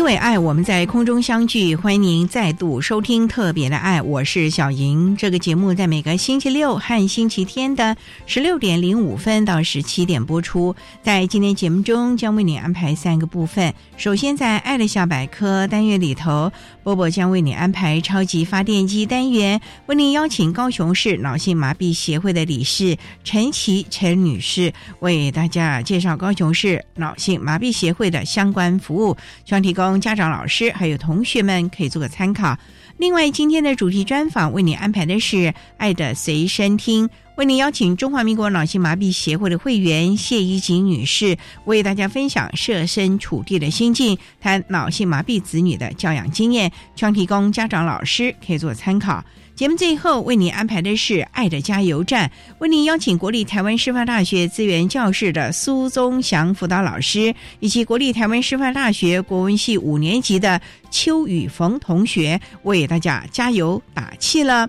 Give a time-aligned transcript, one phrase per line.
[0.00, 5.14] 因为爱，我们在空中相聚，欢迎您再度收听特别的爱，我是小莹。
[5.14, 10.74] 这个节目在每个星期六和星期天的十六点零五分到十七点播出。
[11.02, 13.74] 在今天节目中，将为你安排三个部分。
[13.98, 16.50] 首先，在“爱的小百科”单元里头，
[16.90, 30.00] 波波将为你安排超级发电机单元，为您邀请高雄市脑性麻痹协会的理事陈琦陈女士，为大家介绍高雄市脑性麻痹协会的相关服务，希望提供。
[30.00, 32.58] 家长、老师还有同学们可以做个参考。
[32.96, 35.36] 另外，今天的主题专访为你安排的是
[35.76, 37.06] 《爱的随身听》，
[37.40, 49.24] 为您邀请中华民国脑性麻痹协会的会员谢依锦女士为大家分享设身处地的心境，谈脑性麻痹子女的教养经验，希望提供家长、老师可以做参考。
[49.54, 52.28] 节目最后为您安排的是《爱的加油站》，
[52.58, 64.68] 为您邀请国立台湾师范大学资源教室的苏宗祥辅导老师，以及国立台湾师范大学国文系五年级的邱宇逢同学，为大家加油打气了。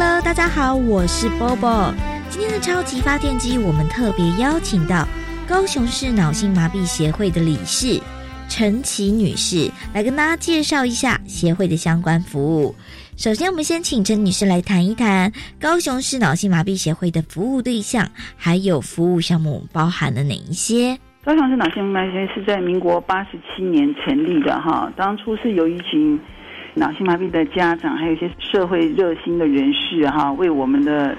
[0.00, 1.92] Hello，大家好，我是 Bobo。
[2.30, 5.04] 今天的超级发电机，我们特别邀请到
[5.44, 8.00] 高雄市脑性麻痹协会的理事。
[8.48, 12.76] 陈琦女士来跟大家介绍一下协会的相关服务。
[13.16, 20.96] 首先，我们先请陈女士来谈一谈高雄市脑性麻痹协会的服务对象，还有服务项目包含了哪一些？
[21.24, 26.16] 高雄市脑性麻痹协会是在民国八十七年成立的哈，当初是由一群
[26.78, 31.16] 脑性麻痹的家长，还有一些社会热心的人士哈，为我们的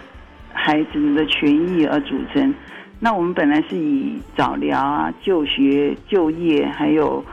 [0.53, 2.53] 孩子的权益而组成。
[2.99, 7.23] 那我们本来是以早疗啊、就学、就业，还有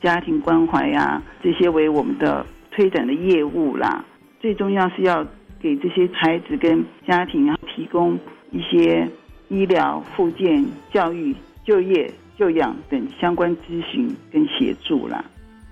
[0.00, 4.04] 家庭关怀呀这些为我们的推展的业务啦。
[4.40, 5.24] 最重要是要
[5.60, 8.18] 给这些孩子跟家庭提供
[8.50, 9.08] 一些
[9.48, 11.34] 医疗、复健、教育、
[11.64, 15.24] 就业、就养等相关咨询跟协助啦。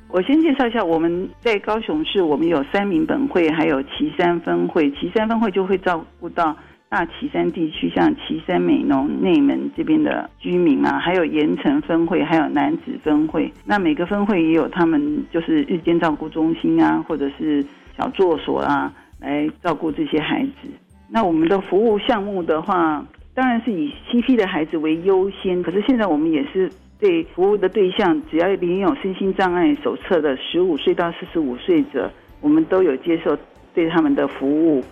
[0.08, 4.90] 我先介绍一下，我们在高雄市，我们有三名本会，还有旗山分会。
[4.92, 6.56] 旗山分会就会照顾到。
[6.88, 13.52] 大旗山地区，像旗山美浓、内门这边的居民啊，还有盐城分会，还有南子分会。
[13.64, 17.62] 那每个分会也有他们就是日间照顾中心啊，或者是
[17.98, 18.90] 小作所啊，
[19.20, 20.68] 来照顾这些孩子。
[21.10, 25.60] 那我们的服务项目的话，当然是以 CP 的孩子为优先。
[25.64, 32.10] 可是现在我们也是对服务的对象，只要领有身心障碍手册的十五岁到四十五岁者，
[32.40, 33.36] 我们都有接受
[33.74, 34.82] 对他们的服务。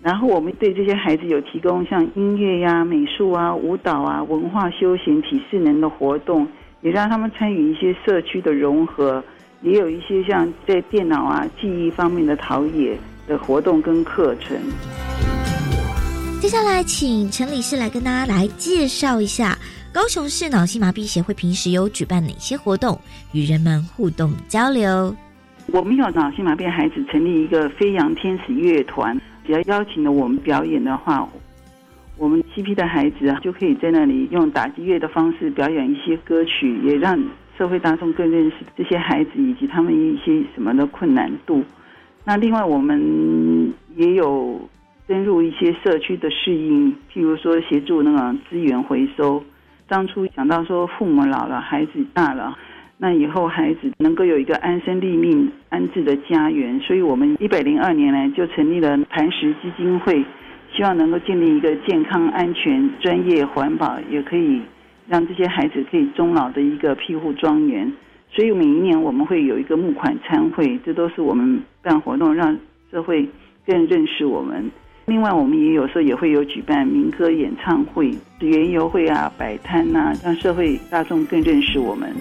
[0.00, 6.46] 然后我们对这些孩子有提供像音乐呀、美术啊、舞蹈啊、文化休闲、体适能的活动，
[6.80, 9.22] 也让他们参与一些社区的融合，
[9.62, 12.96] 也有一些像在电脑啊、记忆方面的陶冶
[13.26, 14.56] 的活动跟课程。
[16.40, 19.56] 接下来，请陈理事来跟大家来介绍一下
[19.92, 22.98] 高雄市脑性麻痹协会平时有举办哪些活动，
[23.34, 25.14] 与人们互动交流。
[25.66, 29.20] 我们有脑性麻痹孩子成立一个飞扬天使乐团。
[29.46, 31.28] 只要邀请了我们表演的话，
[32.16, 37.22] 我们 CP 的孩子啊，就可以在那里用打击乐的方式表演一些歌曲，也让
[37.58, 41.62] 社会大众更认识这些孩子以及他们一些什么的困难度。
[42.24, 44.58] 那另外，我们也有
[45.06, 49.44] 深入一些社区的适应，譬如说协助那个资源回收。
[49.88, 52.56] 当初想到说，父母老了，孩子大了，
[52.98, 60.24] 那以后孩子能够有一个安身立命、安置的家园，所以我们一百零二年来就成立了磐石基金会，
[60.74, 64.62] 希望能够建立一个健康、安全、专业、环保，也可以
[65.08, 67.92] 让这些孩子可以终老的一个庇护庄园。
[68.30, 72.56] 所以每一年我们会有一个募款参会，这都是我们办活动让
[72.90, 73.28] 社会
[73.66, 74.70] 更认识我们。
[75.04, 82.14] 另外，我们也有时候也会有举办民歌演唱会、园游会啊、摆摊呐，让社会大众更认识我们。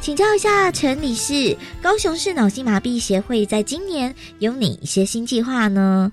[0.00, 6.12] 请教一下陈理事，高雄市脑性麻痹协会在今年有哪一些新计划呢？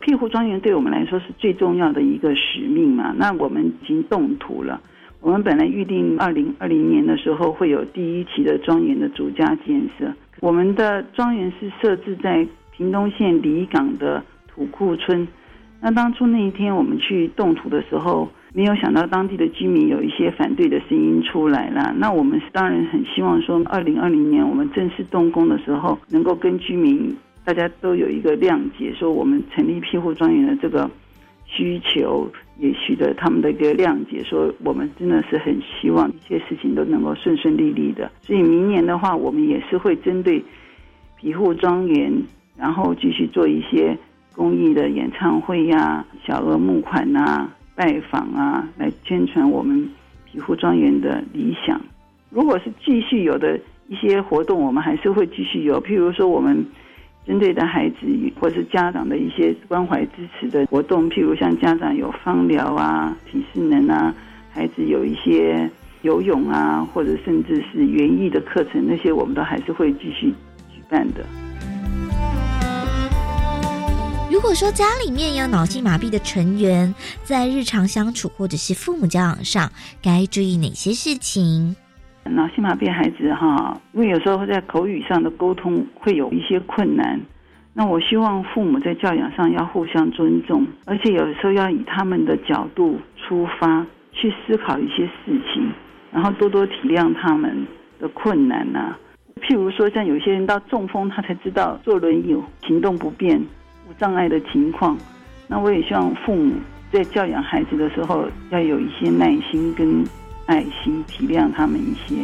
[0.00, 3.14] 庇护庄园对我们来说是最重要的一个使命嘛。
[3.18, 4.80] 那我们已经动土了。
[5.20, 10.10] 我们本来预定二零二零年的时候会有第一期的庄园的主家建设。
[10.40, 15.26] 我们的庄园是设置在屏东县里港的土库村。
[15.80, 21.94] 那当初那一天我们去动土的时候，没有想到当地的居民有一些反对的声音出来了。
[21.98, 30.90] 那我们是当然很希望说，二零二零年我们正式动工的时候，能够跟居民大家都有一个谅解，说我们成立庇护庄园的这个
[31.46, 32.28] 需求。
[32.58, 38.10] 也取得他们的一个谅解，说我们真的是很希望一切事情都能够顺顺利利的。
[38.20, 40.44] 所以明年的话，我们也是会针对
[41.16, 42.12] 庇护庄园，
[42.56, 43.96] 然后继续做一些
[44.34, 49.88] 公益的演唱会呀、小额募款啊、拜访啊，来宣传我们
[50.30, 51.80] 庇护庄园的理想。
[52.30, 56.66] 如果是继续有的一些活动，我们还是会继续有，譬如说我们。
[57.28, 57.96] 针对的孩子
[58.40, 64.14] 或是家长的一些关怀支持的活动，譬如像家长有芳疗啊、体适能啊，
[64.50, 65.70] 孩子有一些
[66.00, 70.32] 游泳啊，或者甚至是园艺的课程，那些我们都还是会继续
[70.74, 71.22] 举办的。
[74.32, 76.94] 如果说家里面有脑性麻痹的成员，
[77.24, 79.70] 在日常相处或者是父母教养上，
[80.00, 81.76] 该注意哪些事情？
[82.34, 87.20] 脑性麻痹孩子哈，因为有时候在口语上的沟通会有一些困难。
[87.74, 95.70] 那我希望父母在教养上要互相尊重，而且有时候要以他们的角度出发去思考一些事情，
[96.12, 97.66] 然后多多体谅他们
[98.00, 98.96] 的困难呐。
[99.40, 102.36] 譬如说，像有些人到中风，他才知道坐轮椅
[102.66, 103.38] 行动不便、
[103.88, 104.98] 无障碍的情况。
[105.46, 106.52] 那我也希望父母
[106.90, 110.04] 在教养孩子的时候要有一些耐心跟。
[110.48, 112.16] 爱心体谅他们一些。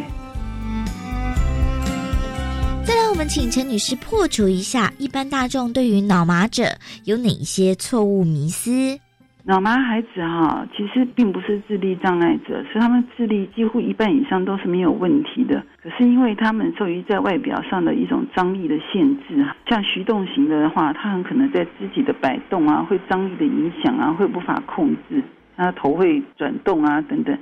[2.82, 6.64] 再来，我们请陈女士破除一下一般大众对于脑麻者
[7.04, 8.98] 有哪一些错误迷思。
[9.46, 15.62] 脑麻孩子哈，其实并不是智力障碍者，是他们智力几乎一半以上都是没有问题的。
[15.82, 25.22] 可是因为他们受于在外表上的一种张力的限制，像徐动型的话，他很可能在肢体的摆动啊，会张力的影响啊，会无法控制，
[25.58, 27.38] 他头会转动啊等等。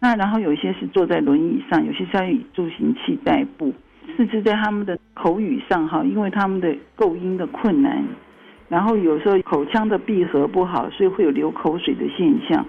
[0.00, 3.74] 那然后有一些是坐在轮椅上，有些是要以助行器代步，
[4.16, 8.04] 甚至在他们的口语上哈，因为他们的构音的困难，
[8.68, 12.64] 然后有时候口腔的闭合不好，所以会有流口水的现象。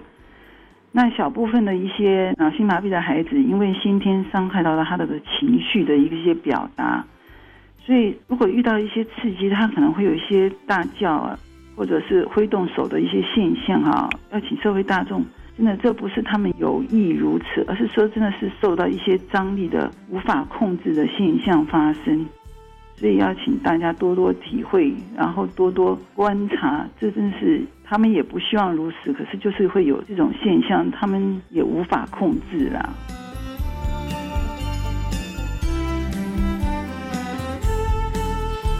[0.90, 7.04] 那小部分的一些脑性麻痹的孩子，因为先天伤害到了他的情绪的一些表达，
[7.78, 11.38] 所以如果遇到一些刺激，他可能会有一些大叫啊，
[11.76, 15.24] 或者是挥动手的一些现象哈，要请社会大众。
[15.60, 22.26] 真的，这不是他们有意如此，而是说真的是受到一些张力的无法控制的现象发生，
[22.96, 26.88] 所以要请大家多多体会，然后多多观察。
[26.98, 32.88] 这真是他们也不希望如此，可是就是会有这种现象，他们也无法控制啦。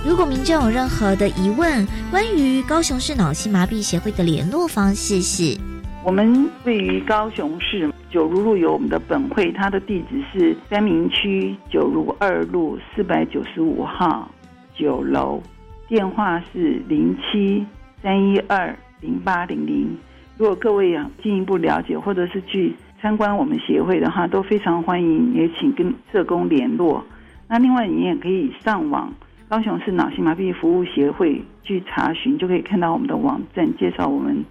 [0.09, 5.61] 如果民众有任何的疑问，关于高雄市脑性麻痹协会的联络方式是。
[6.03, 14.27] 我们位于高雄市九如路有我们的本会，它的地址是三明区九如二路四百九十五号
[14.75, 15.43] 九楼，
[15.89, 17.67] 电话是零七
[18.03, 19.95] 三一二零八零零。
[20.39, 27.05] 如果各位啊进一步了解或者是去参观我们协会的话，都非常欢迎，也请跟社工联络。
[27.47, 29.13] 那另外你也可以上网
[29.51, 34.43] 高雄市脑性麻痹服务协会去查询，就可以看到我们的网站介绍我们。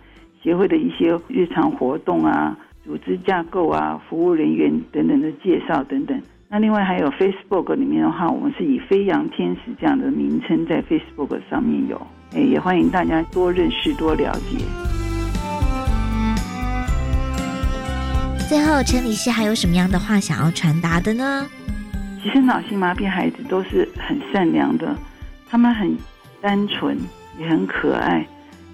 [0.41, 12.01] 协会的一些日常活动啊、组织架构啊、服务人员等等的介绍等等，那另外还有 Facebook 里面的话，我们是以飞扬天使这样的名称在 Facebook 上面有，
[12.33, 14.65] 哎，也欢迎大家多认识多了解。
[18.47, 21.45] 最后，陈理事还有什么样的话想要传达的呢？
[22.23, 24.95] 其实脑性麻痹孩子都是很善良的，
[25.47, 25.95] 他们很
[26.41, 26.97] 单纯，
[27.37, 28.25] 也很可爱，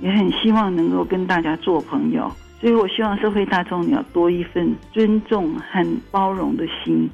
[0.01, 2.31] 也很希望能够跟大家做朋友。
[2.59, 7.09] 所以我希望社会大众你要多一份尊重和包容的心。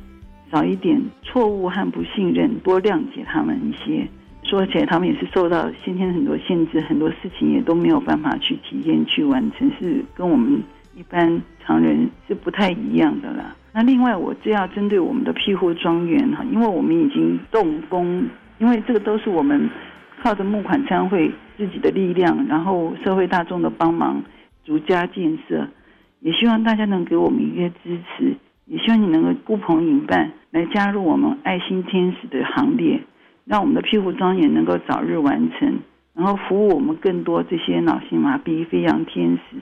[0.51, 4.05] 少一点错误和不信任，多谅解他们一些。
[4.43, 10.61] 说起来，他们也是受到先天很多限制，很多事情也都没有办法去体验、去完成，是跟我们
[10.93, 13.55] 一般常人是不太一样的啦。
[13.71, 18.27] 那另外，我这要针对我们的庇护庄园哈，因为我们已经动工，
[18.59, 19.69] 因为这个都是我们
[20.21, 24.23] 靠着募款参会自己的力量，然后社会大众的帮忙，
[24.65, 25.67] 逐家建设，
[26.19, 28.35] 也希望大家能给我们一些支持。
[28.65, 32.99] 也希望你能够呼朋引伴来加入我们爱心天使的行列，
[33.45, 35.77] 让我们的庇护庄园能够早日完成，
[36.15, 39.57] 然后服务我们更多这些脑性麻痹飞扬天使。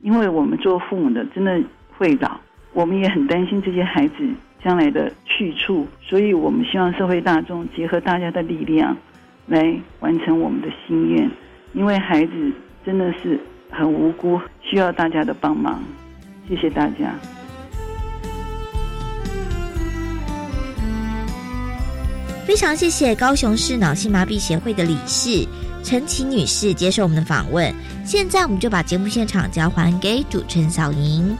[0.00, 1.60] 因为我们做父母的真的
[1.98, 2.40] 会老，
[2.72, 4.14] 我们也很担心这些孩子
[4.62, 8.96] 将来的去处，所以我们希望社会大众结合大家的力量
[9.46, 11.30] 来完成我们的心愿。
[11.72, 12.52] 因为孩子
[12.86, 15.82] 真的是很无辜，需要大家的帮忙。
[16.48, 17.14] 谢谢大家。
[22.46, 25.48] 非常谢谢高雄市脑性麻痹协会的理事
[25.82, 27.74] 陈琦女士接受我们的访问。
[28.04, 31.36] 现在我们就把节目现场交还给主持人小莹。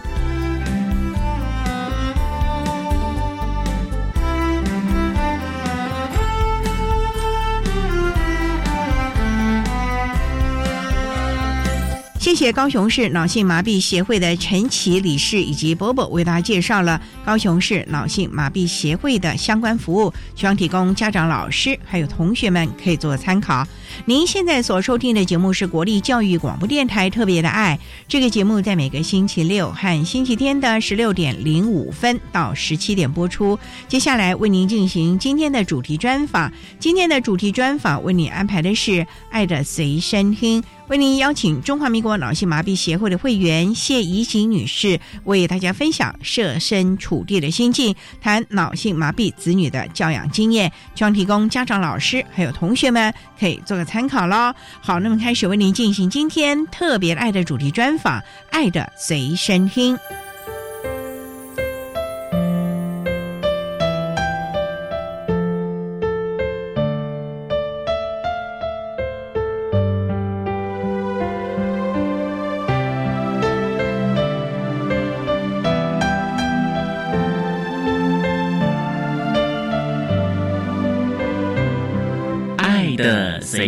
[12.35, 23.67] 谢高雄市脑性麻痹协会的陈琦理事以及波波为大家介绍了高雄市脑性麻痹协会的相关服务，希望提供家长、老师还有同学们可以做参考。
[24.07, 33.59] 您现在所收听的节目是国立教育广播电台特别的爱，这个节目在每个星期六和星期天的十六点零五分到十七点播出。
[33.89, 38.91] 接下来为您进行今天的主题专访，今天的主题专访为你安排的是
[39.31, 40.61] 《爱的随身听》。
[40.89, 54.55] 为您邀请中华民国脑性麻痹协会的会员谢怡锦女士为大家分享设身处地的心境，谈脑性麻痹子女的教养经验，希望提供家长、老师还有同学们可以做个参考喽。
[54.81, 59.97] 好，那么开始为您进行今天特别爱的主题专访，《爱的随身听》。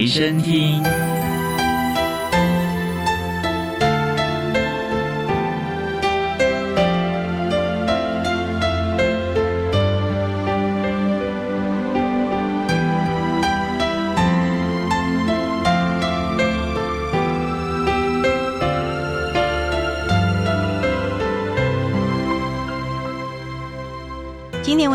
[0.07, 1.06] 身听。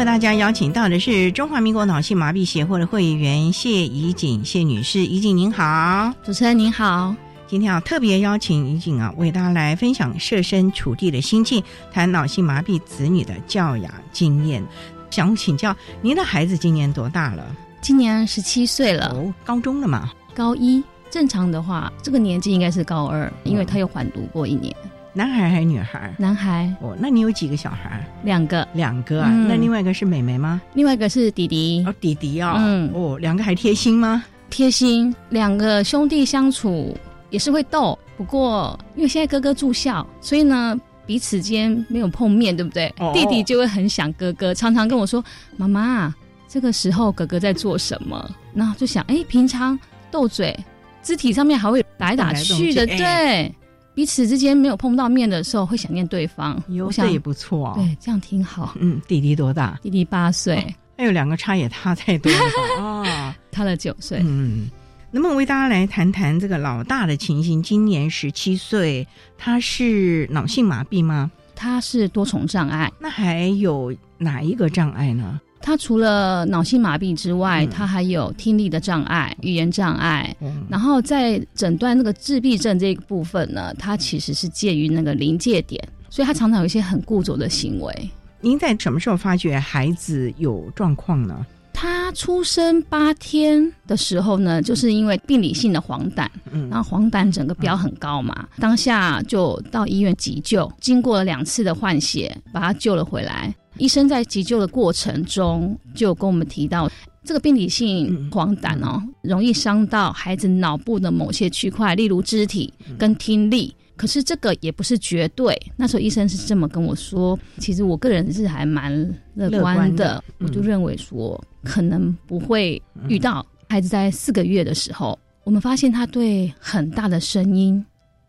[0.02, 7.16] 为大家邀请到的是中华民国脑性麻痹协会的会员谢怡锦谢女士，怡锦您好，主持人您好，
[7.48, 14.66] 今天要特别邀请怡锦啊，为大家来分享设身处地的心境，谈脑性麻痹子女的教养经验。
[15.12, 17.56] 想请教您的孩子今年多大了？
[17.80, 20.10] 今年十七岁了，哦，高中了嘛？
[20.34, 24.76] 高一，正常的话，这个年纪应该是高二，因为他有缓读过一年。
[25.14, 26.14] 男孩还是女孩？
[26.18, 26.74] 男孩。
[26.80, 28.06] 哦，那你有几个小孩？
[28.24, 28.66] 两个。
[28.74, 29.30] 两个啊？
[29.30, 30.62] 那另外一个是妹妹吗？
[30.74, 31.84] 另外一个是弟弟。
[31.86, 32.56] 哦，弟弟哦。
[32.58, 32.90] 嗯。
[32.94, 34.24] 哦，两个还贴心吗？
[34.50, 35.14] 贴心。
[35.30, 36.98] 两个兄弟相处
[37.30, 42.94] 也是会斗，不过因为现在哥哥住校，所以呢彼此间没有碰面，对不对？
[43.14, 45.22] 弟弟就会很想哥哥，常常跟我说
[45.58, 46.14] ：“妈妈，
[46.48, 49.78] 这个时候哥哥在做什么？”然后就想：“哎，平常
[50.10, 50.58] 斗嘴，
[51.04, 53.54] 肢体上面还会打来打去的，对。”
[53.94, 56.62] 彼此之间没有碰到面的时候，会想念对方。
[56.70, 58.76] 有这也不错哦，对，这样挺好。
[58.80, 59.78] 嗯，弟弟多大？
[59.82, 60.56] 弟弟八岁，
[60.98, 64.20] 还有两个差也差太多了啊， 差了九岁。
[64.24, 64.70] 嗯，
[65.12, 67.62] 能不能为大家来谈谈这个老大的情形？
[67.62, 69.06] 今年十七岁，
[69.38, 71.30] 他是脑性麻痹吗？
[71.54, 72.92] 他是多重障碍。
[72.98, 75.40] 那还有哪一个障碍呢？
[75.62, 80.36] 他除了脑性麻痹之外，他还有听力的障碍、语言障碍。
[80.70, 88.10] 然后在诊断那个自闭症这个部分呢，他其实是介于那个临界点，所以他常常有一些很固着的行为。
[88.42, 91.46] 您在什么时候发觉孩子有状况呢？
[91.74, 103.54] 他出生八天的时候呢，就是因为病理性的黄疸，嗯，然后黄疸整个标很高嘛，当下就到医院急救，经过了两次的换血，把他救了回来。
[103.82, 106.88] 医生在急救的过程中就跟我们提到，
[107.24, 113.76] 这个病理性黄疸哦，容易伤到孩子脑部的某些区块，例如肢体跟听力。
[113.98, 115.60] 可是这个也不是绝对。
[115.76, 118.94] 那时候医生是这么跟我说，其实我个人是还蛮
[119.34, 123.44] 乐观的，我就认为说可能不会遇到。
[123.68, 127.84] 孩子在四个月的时候，我们发现他对很大的声音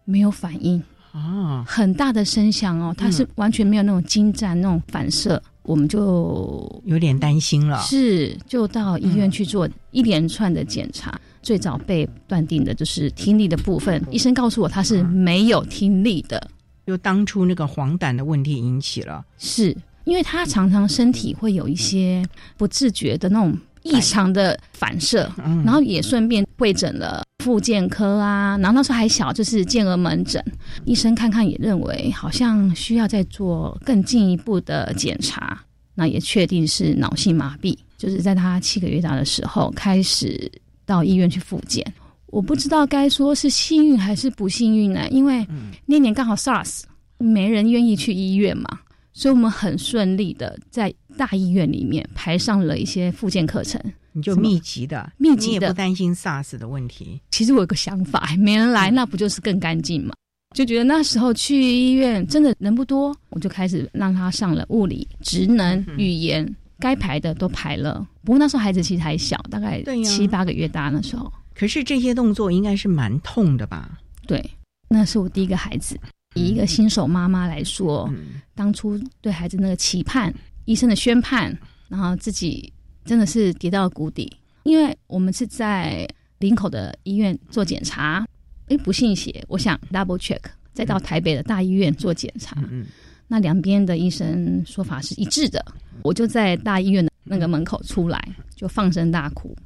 [0.07, 7.79] 没有反应啊，很大的声响哦，他是完全没有那种精湛那种反射，我们就有点担心了。
[7.83, 11.21] 是，就到医院去做一连串的检查。
[11.43, 16.41] 最早被断定的就是听力的部分，医生告诉我他是没有听力的，
[16.87, 22.25] 就当初那个黄疸的问题引起了，是因为他常常身体会有一些
[22.57, 25.29] 不自觉的那种异常的反射，
[25.65, 30.43] 然后也顺便会诊了复健科啊，然后那时候还小，就是健儿门诊，
[30.85, 35.61] 医生看看也认为好像需要再做更进一步的检查，
[35.95, 40.51] 那也确定是脑性麻痹，就是在他七个月大的时候开始。
[40.85, 41.95] 到医院去复检，
[42.27, 45.09] 我不知道该说是幸运还是不幸运呢？
[45.11, 45.47] 因为
[45.87, 46.83] 那年刚好 SARS，
[47.19, 48.81] 没人愿意去医院嘛，
[49.13, 53.81] 所以我们很顺利的在大医院里面排上了一些复健课程。
[54.13, 57.21] 你就密集的，密集的，不担心 SARS 的问题。
[57.31, 60.15] 其实我有个想法，没人来，那不就是更干净嘛？
[60.55, 66.55] 就觉得那时候去医院真的人不多，我就开始让他上了物理、职能、语言。
[66.79, 71.33] 该排的都排了，不过那时候孩子其实还小，大概七八个月大那时候。
[71.55, 74.01] 可是这些动作应该是蛮痛的吧？
[74.27, 74.45] 对，
[74.89, 75.97] 那是我第一个孩子，
[76.35, 78.13] 以一个新手妈妈来说，
[78.57, 82.73] 当初对孩子那个期盼、医生的宣判，然后自己
[83.05, 84.33] 真的是跌到谷底。
[84.65, 88.27] 因为我们是在林口的医院做检查，
[88.69, 90.41] 哎，不信邪，我想 double check，
[90.73, 92.57] 再到台北的大医院做检查。
[92.71, 92.87] 嗯
[93.29, 95.65] 那两边的医生说法是一致的，
[96.03, 98.23] 我就在大医院的那个门口出来，
[98.55, 99.57] 就放声大哭。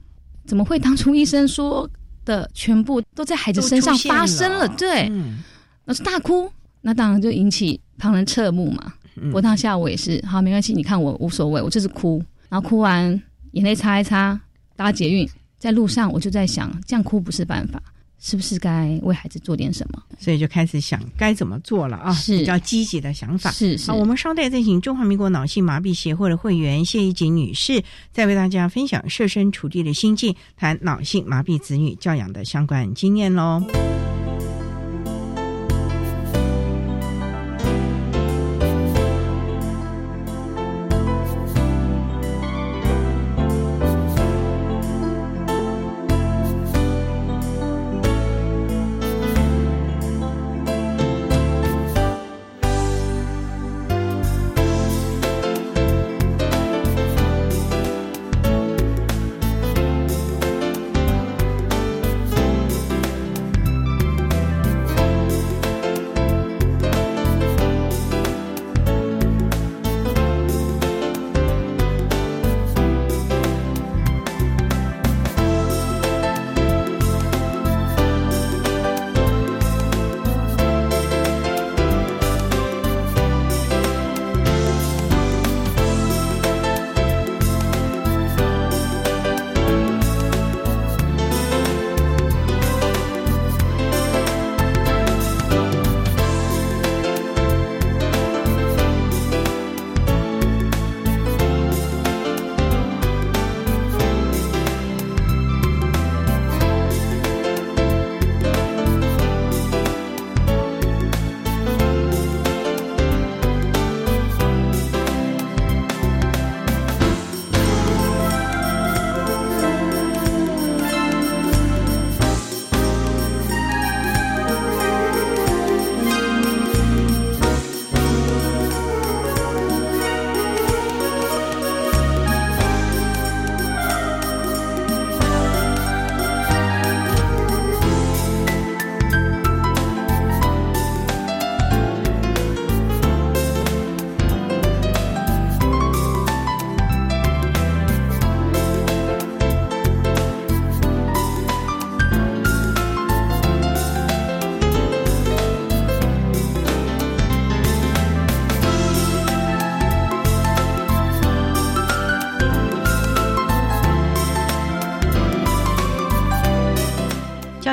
[0.45, 1.91] 怎么会当初医生说
[2.25, 4.69] 的全部都在孩子身上发生了？
[4.79, 5.11] 对，
[5.85, 6.49] 那是大哭，
[6.81, 8.95] 那当然就引起旁人侧目嘛。
[9.33, 14.41] 我当下我也是，好没关系，你看我无所谓，我就是哭，然后哭完眼泪擦一擦，
[14.75, 15.29] 搭捷运
[15.59, 17.83] 在路上，我就在想，这样哭不是办法。
[18.19, 20.03] 是不是该为孩子做点什么？
[20.19, 23.51] 所以就开始想该怎么做了啊，是比较积极的想法。
[23.51, 23.91] 是是。
[23.91, 33.63] 好，我们稍待再请中华民国脑性麻痹协会的会员谢一锦女士，再为大家分享设身处地的心境，谈脑性麻痹子女教养的相关经验喽。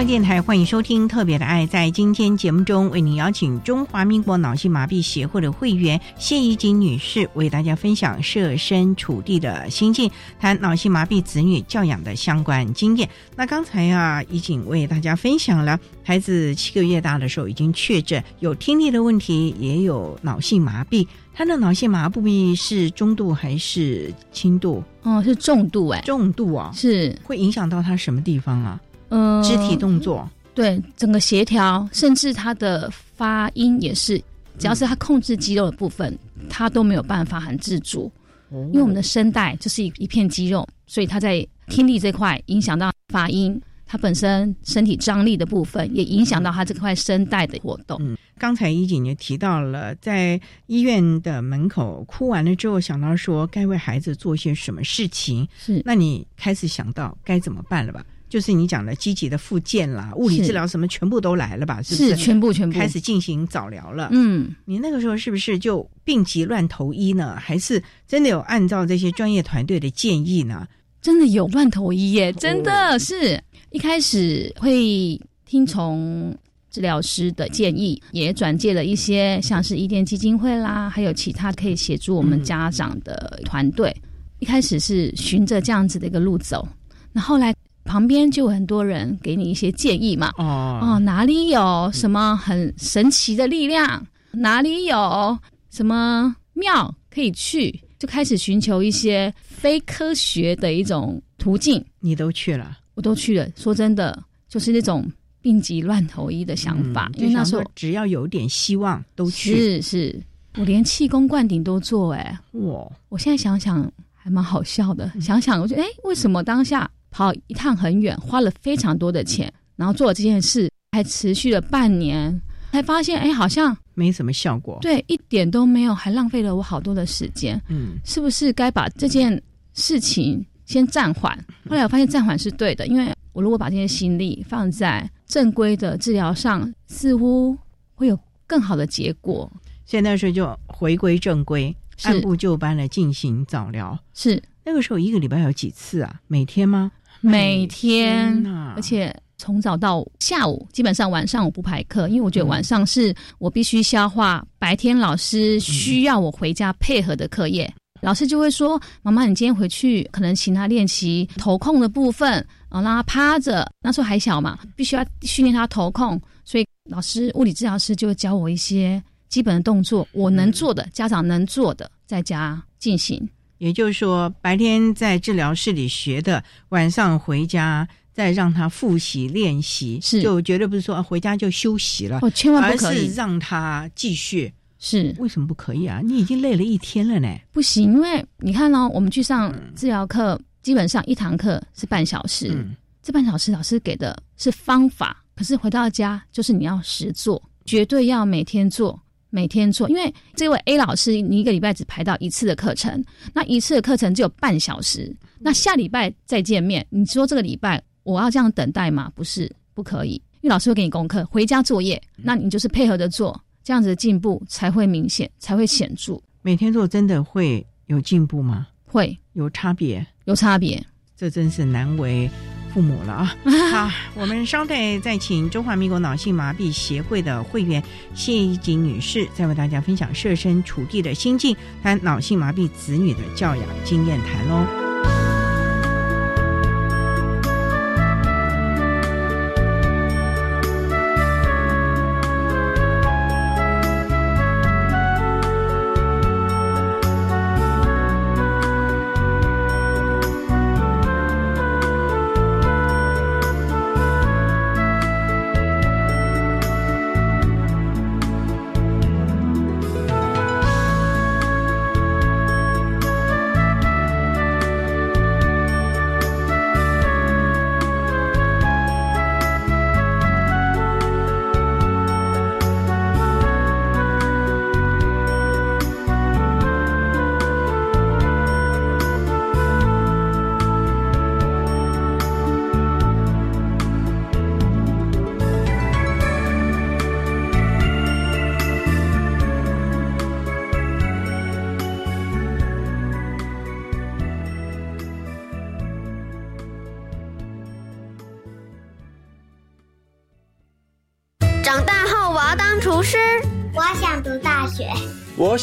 [0.04, 1.66] 教电台，欢迎收听《特别的爱》。
[1.70, 13.10] 在今天节目中，为您邀请中华民国脑性麻痹协会的会员谢怡锦女士，为大家分享设身处地的心境，谈脑性麻痹子女教养的相关经验。
[13.38, 21.08] 那刚才啊，怡锦为大家分享了孩子七个月大的时候已经确诊有听力的问题，也有脑性麻痹。
[21.34, 24.84] 他的脑性麻痹是中度还是轻度？
[25.04, 28.78] 哦，是重度哎，重度啊，是会影响到他什么地方啊？
[29.16, 34.18] 嗯，肢体动作，对整个协调，甚至他的发音也是，
[34.58, 36.18] 只要是他控制肌肉的部分，
[36.50, 38.12] 他都没有办法很自主。
[38.50, 47.98] 因为我们的声带就是一一片肌肉，所以他在听力这块影响到发音，他本身身体张力的部分也影响到他这块声带的活动。
[48.00, 58.06] 嗯，刚才一锦也提到了，在医院的门口哭完了之后，想到说该为孩子做些什么事情，是，那你开始想到该怎么办了吧？
[58.34, 61.84] 就是你讲的积极的复健啦，物理治疗什么全部都来了吧？
[61.84, 64.10] 是不是全部全部开始进行早疗了？
[64.12, 67.36] 嗯，你那个时候是不是就病急乱投医呢？
[67.40, 70.68] 还是真的有按照这些专业团队的建议呢？
[71.00, 72.34] 真的有乱投医耶！
[72.34, 75.16] 真的是一开始会
[75.46, 76.36] 听从
[76.72, 83.96] 治疗师的建议，也转介了一些像是伊甸基金会啦，还有其他可以协助我们家长的团队。
[84.40, 86.68] 一开始是循着这样子的一个路走，
[87.12, 87.54] 那后来。
[87.94, 95.38] 旁边就有很多人给你一些建议嘛，哦哦，哪里有什么很神奇的力量，哪里有
[95.70, 101.86] 什么庙可以去，就开始寻求一些非科学的一种途径。
[102.00, 103.48] 你都去了，我都去了。
[103.56, 105.08] 说真的，就是那种
[105.40, 109.56] 病急乱投医的想法，因为那时候只要有点希望都去。
[109.56, 110.22] 是是，
[110.58, 112.92] 我连气功灌顶都做，哎，哇！
[113.10, 116.90] 我现在想想还蛮好笑的，想想我觉得，哎，为什么当下？
[117.14, 124.80] 跑一趟很远，花了非常多的钱，然后做了这件事，还持续了半年，才发现，哎，好像没什么效果。
[124.82, 127.62] 对，一点都没有，还浪费了我好多的时间。
[127.70, 129.40] 嗯，是不是该把这件
[129.76, 131.38] 事情先暂缓？
[131.70, 137.56] 后来我发现暂缓是对的，因为我如果把这些心力放在正规的治疗上，似乎
[137.94, 139.52] 会有更好的结果。
[139.86, 143.98] 现在是就回归正规，按部就班的进行早疗。
[144.16, 146.22] 是那个时候一个礼拜有几次啊？
[146.28, 146.92] 每天吗？
[147.24, 157.74] 每天，而且从早到下午，基本上晚上我不排课，因为我觉得晚上是我必须消化白天老师需要我回家配合的课业。
[158.02, 163.66] 老师就会说：“妈妈，你今天回去可能请他练习头控的部分，啊，让他趴着。
[163.82, 166.22] 那时候还小嘛，必须要训练他头控。
[166.44, 173.26] 所以老师物理治疗师就会教我一些基本的动作，我能做的，家长能做的，在家进行。”
[173.64, 184.52] 也就是说，白天在治疗室里学的，晚上回家再让他复习练习，是就绝对不是说回家就休息了，哦，千万不可以，让他继续。
[184.80, 186.02] 是为什么不可以啊？
[186.04, 187.34] 你已经累了一天了呢。
[187.54, 192.68] 不行，因为你看呢，我们去上治疗课，基本上一堂课是半小时，
[193.02, 199.02] 这半小时老师给的是方法，可是回到家就是你要实做，绝对要每天做。
[199.34, 209.12] 每天做，因为这位 A 老师，你一个礼拜只排到一次的课程，那一次的课程只有半小时，那下礼拜再见面，你说这个礼拜我要这样等待吗？
[209.16, 216.22] 不是，不可以，因为老师会给你功课，回家作业，那你就是配合着做，这样子的进步才会明显，才会显著。
[216.44, 218.68] 每天做真的会有进步吗？
[218.86, 220.86] 会有差别，有差别，
[221.18, 222.30] 这真是难为。
[222.74, 223.36] 父母了啊！
[223.72, 227.82] 好，我们稍待再请中华民国脑性麻痹协会的会员
[228.16, 235.23] 谢怡锦女士，再为大家分享设身处地的心境，谈脑性麻痹子女的教养经验谈喽。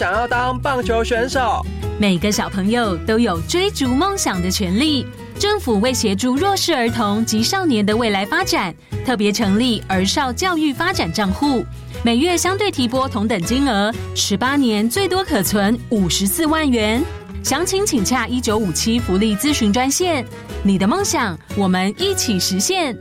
[0.00, 1.62] 想要当棒球选手。
[1.98, 5.06] 每个小朋友都有追逐梦想的权利。
[5.38, 11.62] 政府为协助弱势儿童及少年的未来发展，特别成立儿少教育发展账户，
[12.02, 17.04] 每月相对提拨同等金额，十八年最多可存五十四万元。
[17.44, 20.24] 详情请洽一九五七福利咨询专线。
[20.62, 22.96] 你的梦想，我们一起实现。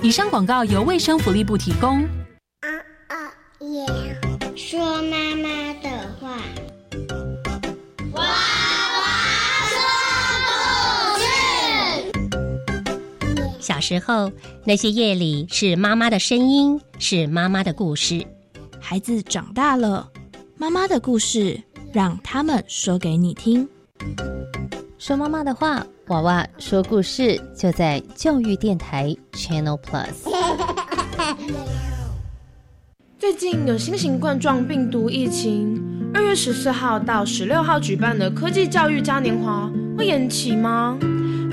[0.00, 2.06] 以上广告由卫生福利部提供。
[13.84, 14.32] 时候，
[14.64, 18.26] 那些夜里是妈妈的声音，是妈妈的故事。
[18.80, 20.08] 孩子长大了，
[20.56, 21.60] 妈妈的故事
[21.92, 23.68] 让他们说给你听。
[24.96, 30.14] 说妈妈的话，娃娃说故事就在教育电台 Channel Plus。
[33.18, 40.98] 最近有新型冠状病毒疫情，二月十四号到十六号举办的科技教育嘉年华会延期吗？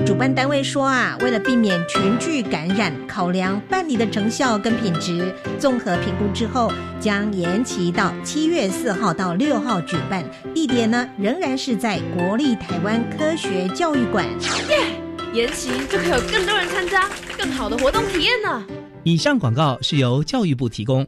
[0.05, 10.23] 主办单位说啊，为了避免群聚感染，考量办理的成效跟品质，综合评估之后，将延期到七月四号到六号举办。
[10.53, 14.25] 地点呢，仍然是在国立台湾科学教育馆。
[14.69, 14.99] 耶！
[15.33, 18.65] 延期就可以有更多人参加，更好的活动体验呢。
[19.03, 21.07] 以上广告是由教育部提供。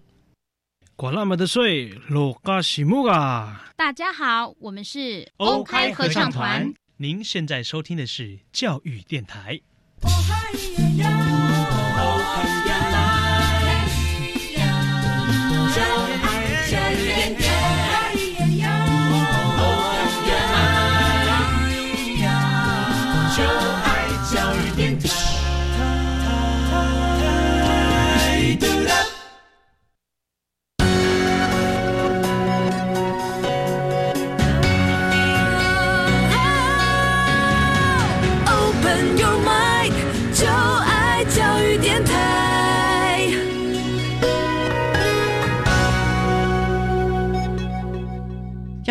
[0.95, 3.65] 管那么的水，落嘎西木啊！
[3.75, 6.71] 大家好，我们是 OK 合唱团。
[7.03, 9.59] 您现在收听的是教育电台。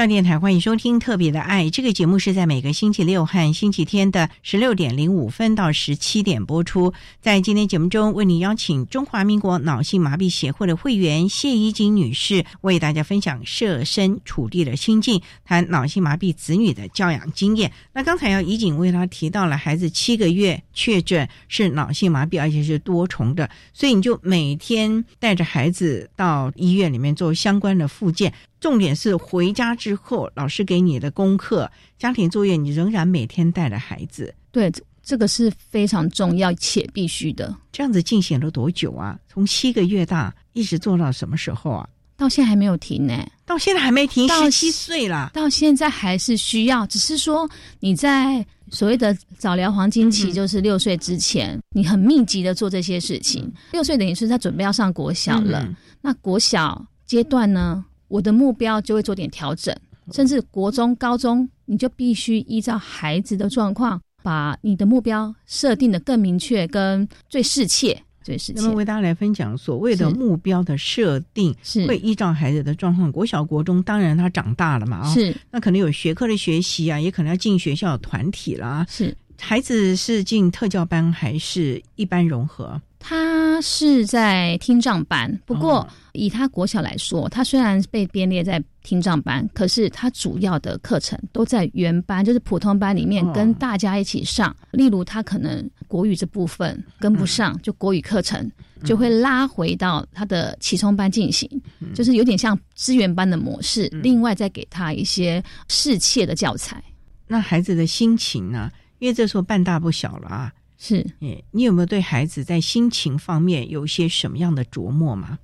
[0.09, 6.93] 电台欢迎收听《特别的爱》这个节目，是在每个星期六和星期天的十六点零五分到十七点播出。
[7.21, 17.71] 在今天节目中，为您邀请中华民国脑性麻痹协会的会员谢依金女士，为大家分享设身处地的心境，谈脑性麻痹子女的教养经验。
[17.93, 28.33] 那刚才要怡景为他提到了孩子七个月确诊是脑性麻痹，而且是多重的，所以你就每天带着孩子到医院里面做相关的复健。
[28.63, 34.33] 重点是回家之后，老师给你的功课、家庭作业，你仍然每天带着孩子。
[34.53, 34.73] 对，
[35.03, 37.53] 这个是非常重要且必须的。
[37.73, 39.19] 这样子进行了多久啊？
[39.29, 41.89] 从七个月大一直做到什么时候啊？
[42.17, 43.27] 到现在还没有停呢。
[43.45, 45.33] 到现在还没停，十七岁了。
[45.35, 53.53] 到现在还是需要，只是说你在所谓的早疗黄金期，就是六岁之前，你很密集的做这些事情。
[53.73, 55.69] 六岁等于是在准备要上国小了。
[56.01, 57.85] 那国小阶段呢？
[58.13, 59.75] 我的目标就会做点调整，
[60.13, 68.61] 甚至国中、高中，你就必须依照孩子的状况，把你的目标设定的更明确、跟最适切、最适切。
[68.61, 73.11] 那么为大家来分享所谓的目标的设定，是会依照孩子的状况。
[73.11, 78.85] 国小、国中，当然他长大了嘛，啊，是那可能有学科的学习啊，也可能要进学校团体啦。
[78.91, 82.79] 是孩子是进特教班还是一般融合？
[83.05, 94.55] 他是在听障班，不过以他国小来说，他虽然被编列在听障班，可是他主要的课程都在原班，就是普通班里面跟大家一起上。
[94.71, 98.49] 例如，他可能国语这部分跟不上，就国语课程
[98.85, 101.51] 就会拉回到他的启聪班进行，
[101.95, 103.89] 就是有点像资源班的模式。
[103.89, 106.81] 另外再给他一些适切的教材。
[107.27, 108.71] 那孩子的心情呢？
[109.01, 110.53] 因为这时候半大不小了啊。
[110.85, 111.07] 是，
[111.53, 115.39] 你有没有对孩子在心情方面有一些什么样的琢磨吗？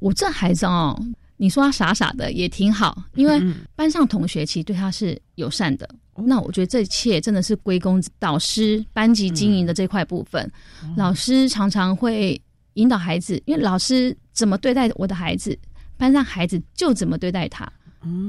[0.00, 0.94] 我这孩子哦，
[1.38, 3.42] 你说他傻傻的也挺好，因为
[3.74, 5.88] 班上同学其实对他是友善的。
[6.14, 10.52] 那我觉得这一切真的是归功导师班级经营的这块部分。
[10.94, 12.38] 老师常常会
[12.74, 15.58] 引导孩子，因为老师怎么对待我的孩子，
[15.96, 17.66] 班上孩子就怎么对待他，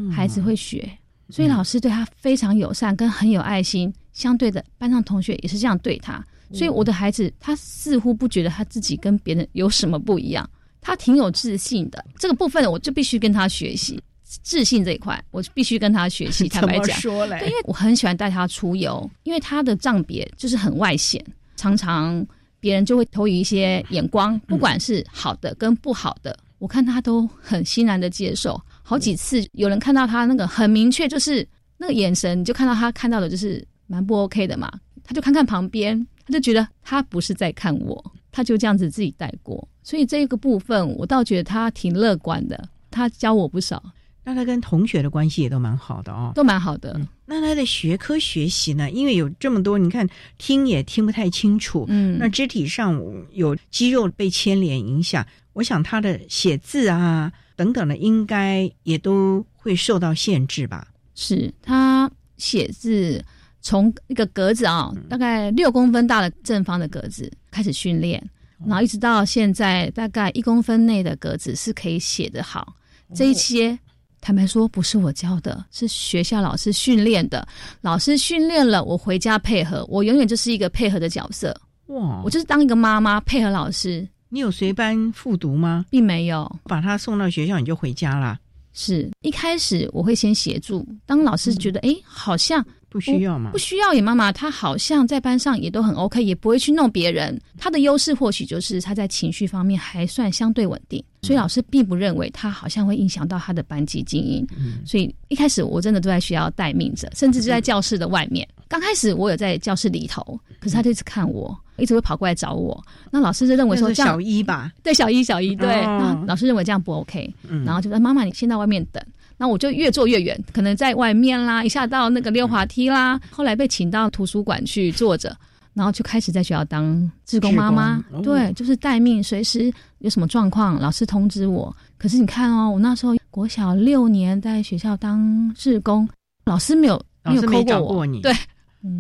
[0.10, 0.90] 孩子会学。
[1.30, 3.94] 所以老师对他非常友善，跟很有爱心。
[4.14, 6.26] 相对的，班上同学也是这样对他。
[6.54, 10.50] 所以我的孩子，他似乎不觉得他自己跟别人有什么不一样，
[10.82, 12.04] 他挺有自信的。
[12.18, 16.48] 这个部分我就必须跟他学习自信这一块，我就必须跟他学习。
[16.50, 21.24] 坦白讲，对，因为我很喜欢带他出游，因为他的障别就是很外显，
[21.56, 22.26] 常常
[22.60, 28.60] 别人就会投以一些眼光，不管是好的跟不好的，我看他都很欣然的接受。
[28.84, 31.46] 好几次有人看到他那个很明确，就是
[31.78, 34.72] 那个眼神，你就看到他看到的就是蛮不 OK 的嘛。
[35.04, 39.68] 他就看看旁边，他就觉得他不是在看我，他就这样子自己带过。
[39.82, 43.82] 所以这个部分，我倒觉得他挺乐观的，他教我不少。
[44.26, 47.00] 那他跟同学的关系也都蛮好的哦，都蛮好的。
[47.26, 48.92] 那他的学科学习呢？
[48.92, 50.06] 因为有这么多，你看
[50.38, 60.86] 听也听不太清楚，嗯，那肢体上有肌肉被牵连影响，我想他的写字啊等等的，应该也都会受到限制吧？
[61.16, 63.24] 是他写字
[63.68, 68.18] 从一个格子啊，大概六公分大的正方的格子开始训练，
[68.66, 72.74] 然后一直到现在大概一公分内的格子是可以写得好，
[73.14, 73.78] 这一些。
[74.22, 77.46] 坦白说，不是我教的，是学校老师训练的。
[77.82, 81.54] 老师训练了，我回家配合，我永远就是一个配合的角色。
[81.88, 84.08] 哇，我就是当一个妈妈配合老师。
[84.30, 85.86] 你有随班复读吗？
[85.90, 88.40] 并没有，把他送到学校，你就回家了。
[88.72, 92.66] 是一开始我会先协助，当老师觉得哎，好像。
[92.90, 93.52] 不需要吗？
[93.52, 97.40] 不需要，也妈妈，他好像在班上也都很 OK，也不会去弄别人。
[97.58, 104.48] 他的优势或许就是他在情绪方面还算相对稳定，所以老师并不认为他好像会影响到他的班级经营。
[104.86, 108.48] 所以一开始我真的都在学校待命着，甚至就在教室的外面。
[108.70, 112.82] 刚开始我有在教室里头，可是他就一直看我，一直会跑过来找我。
[113.12, 117.34] 那老师就认为说这样小一吧，对小一小一对，那老师认为这样不 OK，
[117.66, 119.04] 然后就说妈妈你先到外面等。
[119.38, 123.20] 那我就越坐越远，可能在外面啦，一下到那个溜滑梯啦。
[123.30, 125.38] 后来被请到图书馆去坐着，
[125.74, 128.04] 然后就开始在学校当志工妈妈。
[128.24, 131.76] 对，就是待命，随时有什么状况，老师通知我。
[132.00, 136.10] 可是你看哦，我那时候国小六年在学校当志工，
[136.46, 138.08] 老师没有没有扣过我。
[138.22, 138.34] 对，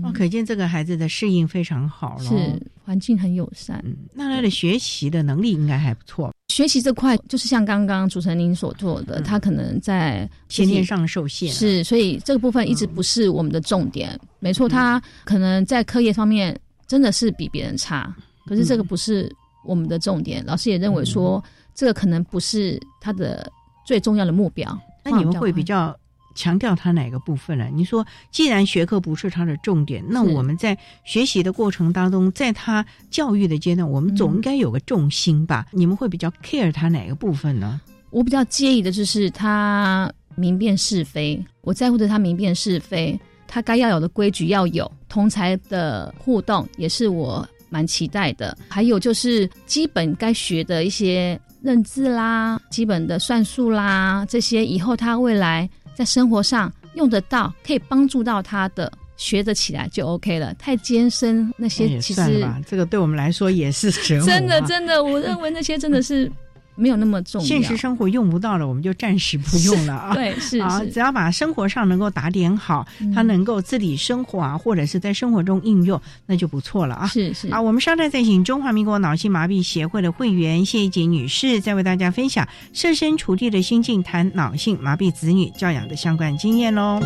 [0.04, 3.84] 哦，可见这个孩子的适应非常好了，是环境很友善。
[4.14, 6.32] 那他的学习的能力应该还不错。
[6.58, 14.20] 学习这块就是像刚刚主持人您所做的，他可能在先天上受限，是，所以这个部分一直不是我们的重点。
[14.40, 18.12] 没错，他可能在课业方面真的是比别人差，
[18.48, 19.32] 可是这个不是
[19.64, 20.44] 我们的重点。
[20.48, 21.44] 老师也认为说，
[21.76, 23.52] 这个可能不是他的
[23.86, 24.76] 最重要的目标。
[25.04, 25.96] 那你们会比较？
[26.38, 27.68] 强调他哪个部分了？
[27.74, 35.66] 你说，既然学科不是他的重点，那我们在学习的过程当中，在他教育的阶段，我们总应该有个重心吧？
[35.72, 37.82] 你们会比较 care 他哪个部分呢？
[38.12, 48.56] 我比较介意的就是他明辨是非，我在乎的他明辨是非，他该要有的规矩要有，同才的互动也是我蛮期待的。
[48.70, 55.68] 还有就是基本该学的一些认字啦、基本的算术啦，这些以后他未来。
[55.98, 60.54] 在生活上用得到，可以帮助到他的，学得起来就 OK 了。
[60.54, 66.32] 太艰深那些，其实这个对我们来说也是真的，真的，我认为那些真的是。
[66.78, 70.14] 没有那么重要，现实生活用不到了，我们就暂时不用了啊。
[70.16, 77.08] 对，是啊，只要把生活上能够打点好，他能够自理生活啊，或者是在生活中应用，那就不错了啊。
[77.08, 87.02] 是是啊，我们稍待再请中华民国脑性麻痹协会的会员谢一杰女士，再为大家分享设身处地的心境，谈脑性麻痹子女教养的相关经验喽。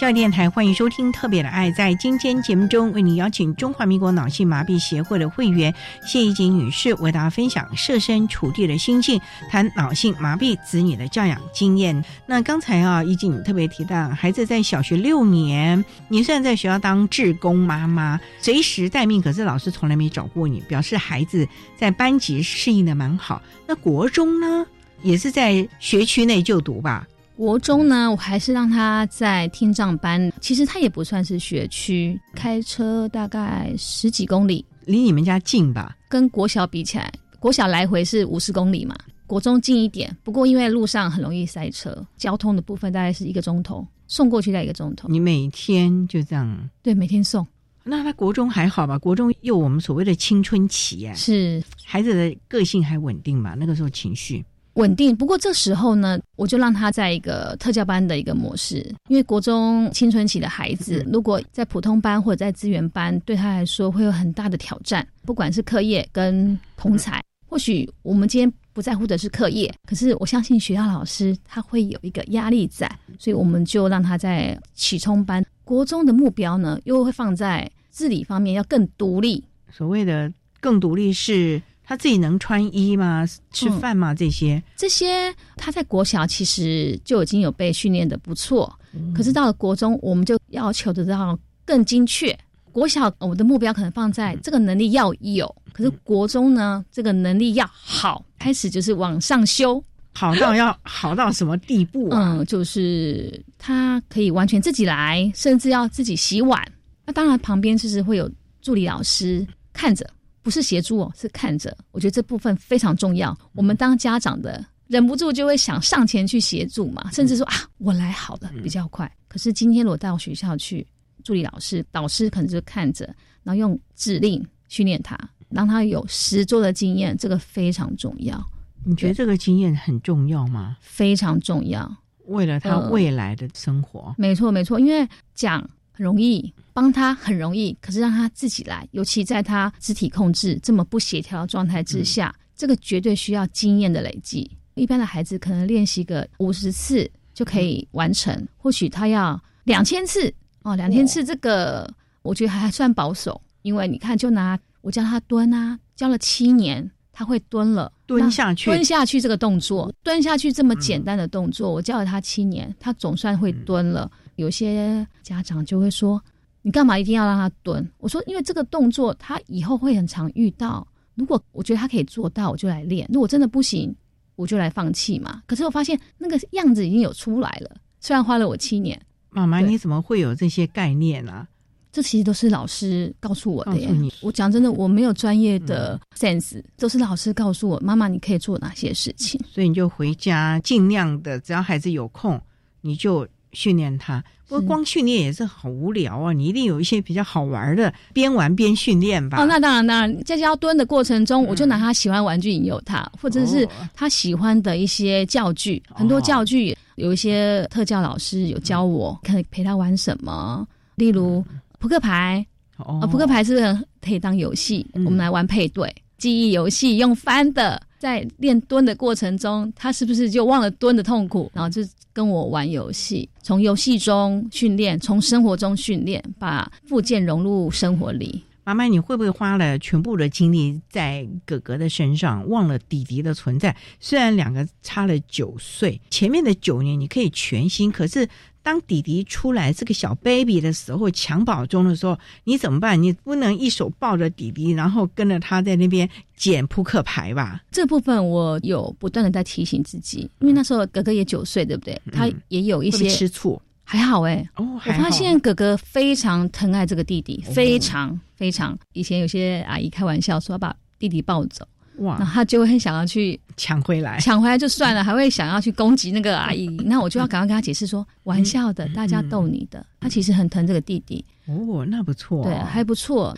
[0.00, 1.70] 教育电台欢迎收听《特别的爱》。
[1.74, 5.74] 在今天节目中，为您邀请中华民国脑性麻痹协会的会员
[6.06, 9.20] 谢怡锦女士，为大家分享设身处地的心境，
[9.50, 12.02] 谈脑性麻痹子女的教养经验。
[12.24, 21.46] 那刚才啊，怡锦特别提到，孩子在小学六年，你虽然在学校当志工妈妈，随时待命，可是老师从来没找过你，表示孩子
[21.76, 23.42] 在班级适应的蛮好。
[23.66, 24.64] 那国中呢，
[25.02, 27.06] 也是在学区内就读吧？
[27.40, 35.96] 国中呢，我还是让他在听障班，其实他也不算是学区，开车大概十几公里，离你们家近吧？
[36.10, 38.94] 跟国小比起来，国小来回是五十公里嘛，
[39.26, 40.14] 国中近一点。
[40.22, 45.08] 不过因为路上很容易塞车，交通的部分大概是一个钟头，送过去在一个钟头。
[45.08, 46.68] 你每天就这样？
[46.82, 47.46] 对，每天送。
[47.84, 48.98] 那他国中还好吧？
[48.98, 53.54] 国中又我们所谓的青春期哎，是孩子的个性还稳定嘛？
[53.54, 54.44] 那个时候情绪。
[54.80, 58.76] 稳定，不过这时候呢，我就让他在一个特教班的一个模式，
[59.08, 67.22] 因为国中青春期的孩子，如果在普通班或者在资源班，对他来说会有很大的挑战，不管是课业跟同才。
[67.46, 75.44] 或许我们今天不在乎的是课业，可是我相信学校老师他会有一个压力在，所以我们就让他在启聪班。
[75.62, 79.44] 国中的目标呢，又会放在自理方面要更独立。
[79.70, 81.60] 所谓的更独立是。
[81.90, 83.26] 他自己能穿衣吗？
[83.50, 84.14] 吃饭吗？
[84.14, 88.72] 这些这些，他在国小其实就已经有被训练的不错。
[89.12, 92.38] 可是到了国中，我们就要求得到更精确。
[92.70, 99.82] 国小我的目标可能放在这个能力要有，可是国中呢，这个能力要好，开始就是往上修，
[100.14, 102.36] 好到要 好到什么地步啊？
[102.38, 106.64] 嗯，就是他可以完全自己来，甚至要自己洗碗。
[107.04, 108.30] 那当然旁边就是会有
[108.62, 110.08] 助理老师看着。
[110.42, 111.76] 不是协助哦，是看着。
[111.92, 113.36] 我觉得这部分非常重要。
[113.54, 119.10] 我们当家长的忍不住就会想上前去协助嘛，甚至说啊，我来好了，比较快。
[119.28, 120.86] 可是今天我到学校去，
[121.22, 123.04] 助理老师、导师可能就看着，
[123.42, 125.18] 然后用指令训练他，
[125.48, 128.42] 让他有实做的经验，这个非常重要。
[128.82, 130.76] 你觉得这个经验很重要吗？
[130.80, 131.94] 非常重要，
[132.26, 134.14] 为了他未来的生活。
[134.16, 135.68] 没错，没错，因为讲。
[136.00, 144.50] 容易帮他很容易，可是让他自己来，尤其在他肢体控制这么不协调的状态之下，这个绝对需要经验的累积。
[144.74, 150.32] 一般的孩子可能练习个五十次就可以完成，或许他要两千次
[150.62, 151.86] 哦，两千次这个
[152.22, 164.10] 我觉得还算保守，因为你看，就拿我教他蹲啊，教了七年，他会蹲了，蹲下去，蹲下去这个动作，蹲下去这么简单的动作，我教了他七年，他总算会蹲了。
[164.36, 166.22] 有些家长就会说
[166.62, 170.86] ：“你干嘛一定要让他蹲？”我说：“因为这个动作他以后会很常遇到。
[171.14, 173.94] 如果我觉得他可以做到，我就来练；如果真的不行，
[174.36, 178.98] 我就来放弃嘛。”可是我发现那个样子已经有出来了，虽然花了我七年。
[179.28, 181.46] 妈妈，你怎么会有这些概念啊？
[181.92, 183.76] 这其实都是老师告诉我的。
[183.78, 183.90] 耶。
[184.22, 187.78] 我讲真的，我没有专业的 sense，都是老师告诉我。
[187.80, 189.40] 妈妈，你可以做哪些事情？
[189.46, 192.40] 所以你就回家尽量的，只要孩子有空，
[192.80, 193.26] 你就。
[193.52, 196.32] 训练他，不过光训练也是好无聊啊！
[196.32, 199.42] 你一定有一些比较好玩的，边玩边训练吧。
[199.42, 211.44] 哦，那当然，当然，在教蹲的过程中，我就拿他喜欢玩具引诱他，或者是他喜欢的一些教具，很多教具，有一些特教老师有教我，可以陪他玩什么，例如
[211.78, 212.44] 扑克牌，
[212.76, 215.94] 哦，扑克牌是可以当游戏，我们来玩配对。
[216.18, 217.80] 记忆游戏，用翻的。
[218.00, 221.82] 在练蹲的过程中，他是不是就忘了蹲的痛苦，然后就
[222.14, 223.28] 跟我玩游戏？
[223.42, 228.42] 从游戏中训练，从生活中训练，把附件融入生活里。
[228.64, 233.76] 妈妈，你会不会花了全部的精力在哥哥的身上，忘了弟弟的存在？
[234.00, 238.26] 虽然两个差了九岁，前面的九年你可以全心，可是。
[238.70, 243.02] 当弟弟出来这个小 baby 的时候，襁褓中的时候，你怎么办？
[243.02, 247.60] 你不能一手抱着弟弟，然后跟着他在那边捡扑克牌吧？
[247.72, 252.00] 这部分我有不断的在提醒自己，因为那时候哥哥也九岁，对不对？
[252.12, 254.48] 他也有一些吃醋，还好哎。
[254.54, 258.78] 哦，我发现哥哥非常疼爱这个弟弟，非常非常。
[258.92, 261.66] 以前有些阿姨开玩笑说要把弟弟抱走。
[261.98, 262.16] 哇！
[262.18, 266.66] 那他就会很想要去抢回来，抢回来就算了， 还会想要去攻击那个阿姨。
[266.86, 269.84] 那我就要赶快跟他解释说，玩笑的，大家逗你的。
[270.00, 271.24] 他其实很疼这个弟弟。
[271.46, 273.36] 哦，那不错，对，还不错。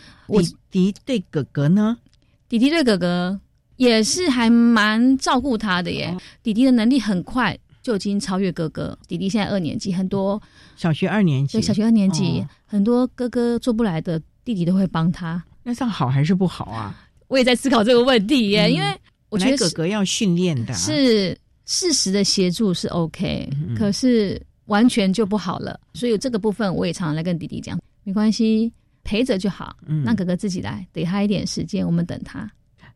[0.71, 1.97] 弟弟对哥哥呢？
[2.49, 3.41] 弟弟对哥哥
[3.77, 6.15] 也是还蛮照顾他的耶。
[6.43, 8.97] 弟弟的能力很快就已经超越哥哥。
[9.09, 10.41] 弟弟现在二年级，很多
[10.77, 15.43] 小学二年级，对，小学二年级很多哥哥做不来的，弟弟都会帮他。
[15.65, 16.95] 那这样好还是不好啊？
[17.33, 18.95] 我也在思考这个问题耶，因为
[19.31, 25.81] 我觉得哥哥要训练的，是适时的协助是 OK，可是完全就不好了。
[25.95, 28.71] 所以这个部分我也常常来跟弟弟讲，没关系，
[29.03, 29.75] 陪着就好，
[30.05, 32.47] 让哥哥自己来，给他一点时间，我们等他。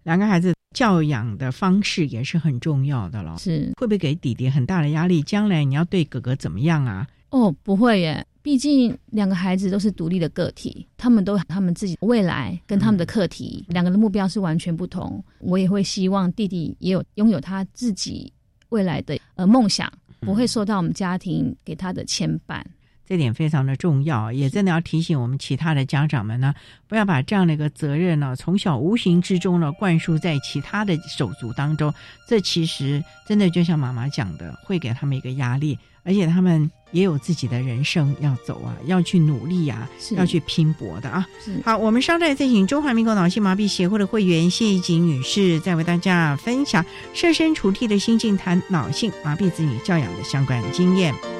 [0.03, 5.22] 两个孩子教养的方式也是很重要的了，是会不会给弟弟很大的压力？
[5.22, 7.09] 将来你要对哥哥怎么样啊？
[7.30, 8.22] 哦，不会耶。
[8.47, 15.20] 毕竟两个孩子都是独立的个体，他们都他们自己未来跟他们的课题，两个的目标是完全不同。
[15.40, 18.32] 我也会希望弟弟也有拥有他自己
[18.68, 22.62] 未来的呃梦想，不会受到我们家庭给他的牵绊。
[23.09, 26.53] 这点非常的重要，也真的要提醒我们其他的家长们呢，
[26.89, 31.95] 不要把这样的一个责任呢，从小无形之中呢灌输在其他的手足当中。
[32.29, 41.25] 这其实真的就像妈妈讲的，会给他们一个压力，而且他们也有自己的人生要走啊，要去努力啊，要去拼搏的啊。
[41.65, 46.85] 好，我们稍待再请中华民国脑性麻痹协会的会员谢怡景女士，再为大家分享
[47.15, 51.36] 设身处地的心境，谈脑性麻痹子女教养的相关经验。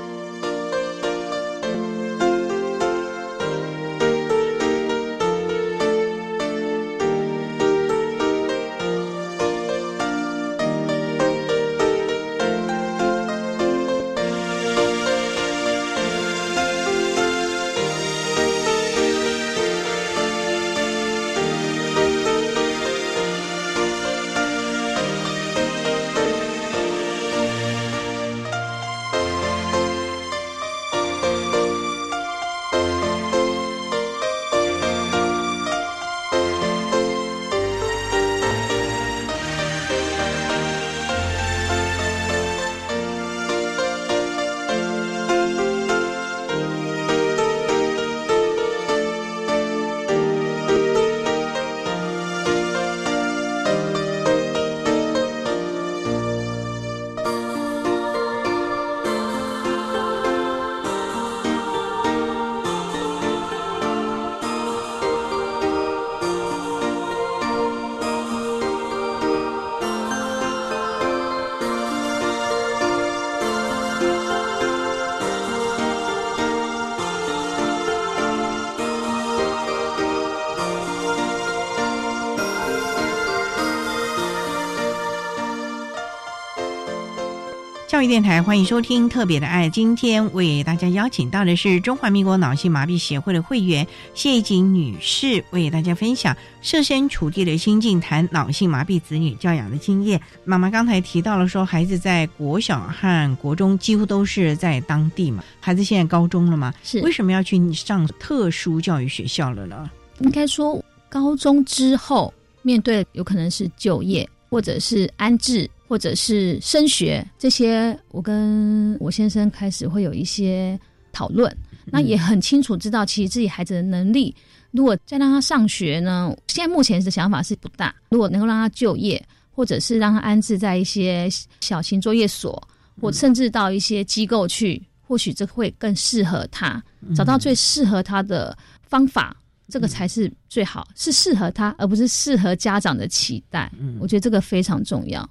[88.07, 93.85] 育电台欢迎收听《特别的爱》，今天为大家邀请到的是中华民国脑性麻痹协会的会员
[94.15, 100.21] 谢景女士，为大家分享设身处地的心境，谈脑性麻痹子女教养的经验。
[100.45, 109.91] 妈妈刚才提到了说，孩子在国小和国中几乎都是在当地嘛，孩子现在高中了嘛，是为什么要去上特殊教育学校了呢？
[110.21, 112.33] 应该说，高中之后
[112.63, 115.69] 面对有可能是就业，或者是安置。
[115.89, 120.79] 或者是升学这些，我跟我先生开始会有一些
[121.13, 121.55] 讨论。
[121.87, 124.35] 那也很清楚知道，其实自己孩子的能力，
[124.73, 127.95] 如果再让他上学呢，现在目前的想法是不大。
[128.11, 131.29] 如果能够让他就业，或者是让他安置在一些
[131.61, 132.61] 小型作业所，
[133.01, 136.83] 或甚至到一些机构去，或许这会更适合他，
[137.15, 139.37] 找到最适合他的方法，
[139.69, 143.71] 这个才是最好，是适合他，而不是适合家长的期待。
[144.01, 145.27] 我觉得这个非常重要。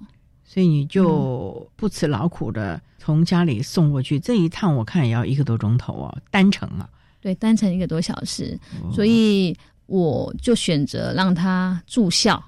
[0.46, 6.88] 所以你就不辞劳苦的从家里送过去，这一趟我看也要一个多钟头哦，单程啊。
[7.20, 8.58] 对，单程一个多小时，
[8.94, 9.54] 所以
[9.86, 12.42] 我就选择让他住校。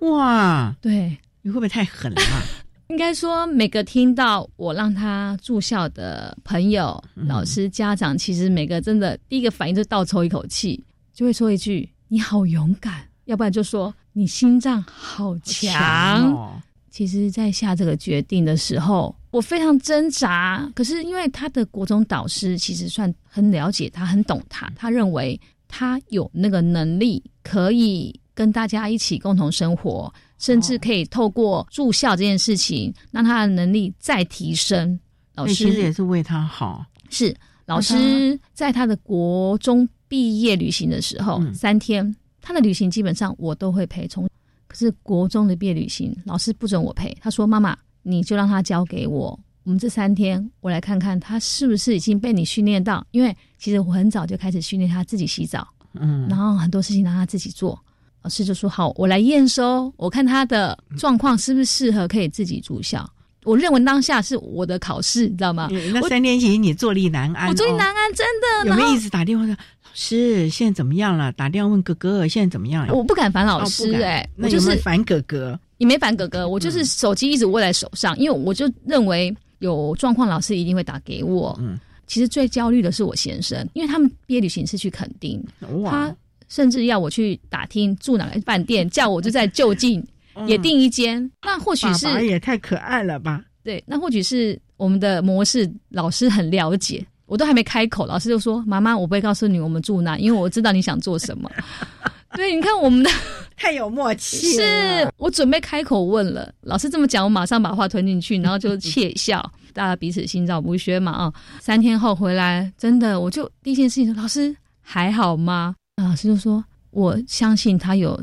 [0.00, 2.20] 哇，对，你会不会太狠了？
[2.88, 10.82] 应该说，每个听到我让他住校的朋友、老师、家长，其实每个真的第一个反应就倒抽一口气，
[11.14, 16.60] 就会说一句：“你好勇敢。”要不然就说：“你心脏好强。”
[16.90, 20.70] 其实，在下这个决定的时候，我非常挣扎。
[20.74, 24.70] 可是，因为他的国中导师其实算很了解他，很懂他。
[24.74, 34.98] 他认为他有那个能力，可以跟大家一起共同生活，甚至可以透过住校这件事情，让他的能力再提升。
[35.36, 36.84] 老师其实也是为他好。
[37.08, 37.32] 是
[37.66, 44.28] 老师在他的国中毕业旅行的时候，三天，他的旅行基本上我都会陪从。
[44.70, 47.12] 可是国中的毕业旅行，老师不准我陪。
[47.20, 49.36] 他说：“妈妈，你就让他交给我。
[49.64, 53.04] 我们这三天，我来看看他是不是已经被你训练到。
[53.10, 57.76] 因为其实我很早就开始训练他自己洗澡，嗯，然后很多事情让他自己做。
[58.22, 63.10] 老师就说：好，我来验收，我看他的状况是不是适合可以自己住校。
[63.42, 65.68] 我认为当下是我的考试，你知道吗？
[65.92, 68.68] 那三天前你坐立难安，我坐立难安，真的。
[68.68, 69.56] 有没有一直打电话说？”
[69.94, 71.32] 是，现在怎么样了？
[71.32, 72.86] 打电话问哥哥，现在怎么样？
[72.88, 75.58] 我不敢烦老师，哎，我就是烦哥哥。
[75.78, 81.58] 你没烦哥哥，我就是手机一直握在手上，因为我就认为有状况，老师一定会打给我。
[81.60, 85.42] 嗯，其实最焦虑的是我先生，因为他们毕业旅行是去垦丁，
[85.86, 86.14] 他
[86.48, 90.04] 甚至要我去打听住哪个饭店， 叫我就在就近
[90.46, 91.30] 也订一间。
[91.42, 93.42] 那或许是也太可爱了吧？
[93.64, 97.04] 对，那或许是我们的模式，老师很了解。
[97.30, 101.48] 我都还没开口，老师就说：“妈妈，我不会告诉你我们住哪，因为我知道你想做什么。
[102.34, 103.10] ”对，你看我们的
[103.56, 109.40] 太有默契是我准备开口问了，老师这么讲，我马上把话吞进去，然后就窃笑，
[109.72, 111.32] 大家彼此心照不宣嘛啊。
[111.60, 115.76] 三天后回来，真的我就第一件事情说，老师还好吗？
[116.02, 118.20] 老师就说，我相信他有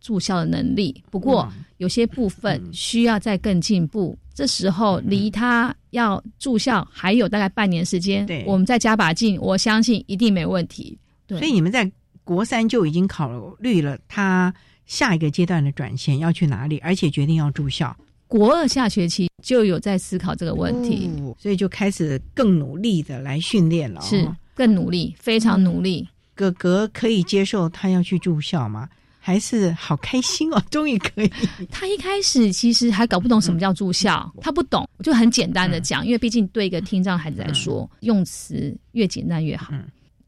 [0.00, 4.18] 住校的能力，不过有些部分需要再更进步。
[4.34, 10.98] 这时候离他要住校还有大概半年时间，对，我们再加把劲，我相信一定没问题。
[11.26, 11.90] 对，所以你们在
[12.24, 14.54] 国三就已经考虑了他
[14.86, 17.94] 下一个阶段的转线要去哪里，而且决定要住校。
[18.26, 24.00] 国二下学期就有在思考这个问题，所以就开始更努力的来训练了。
[24.00, 26.08] 是更努力，非常努力。
[26.34, 28.88] 哥哥可以接受他要去住校吗？
[29.22, 31.30] 还是好开心哦， 终于可以。
[31.70, 39.72] 他一开始其实还搞不懂什么叫住校，他不懂，我就很简单的讲，因为毕竟对一个听障孩子来说，用词越简单越好。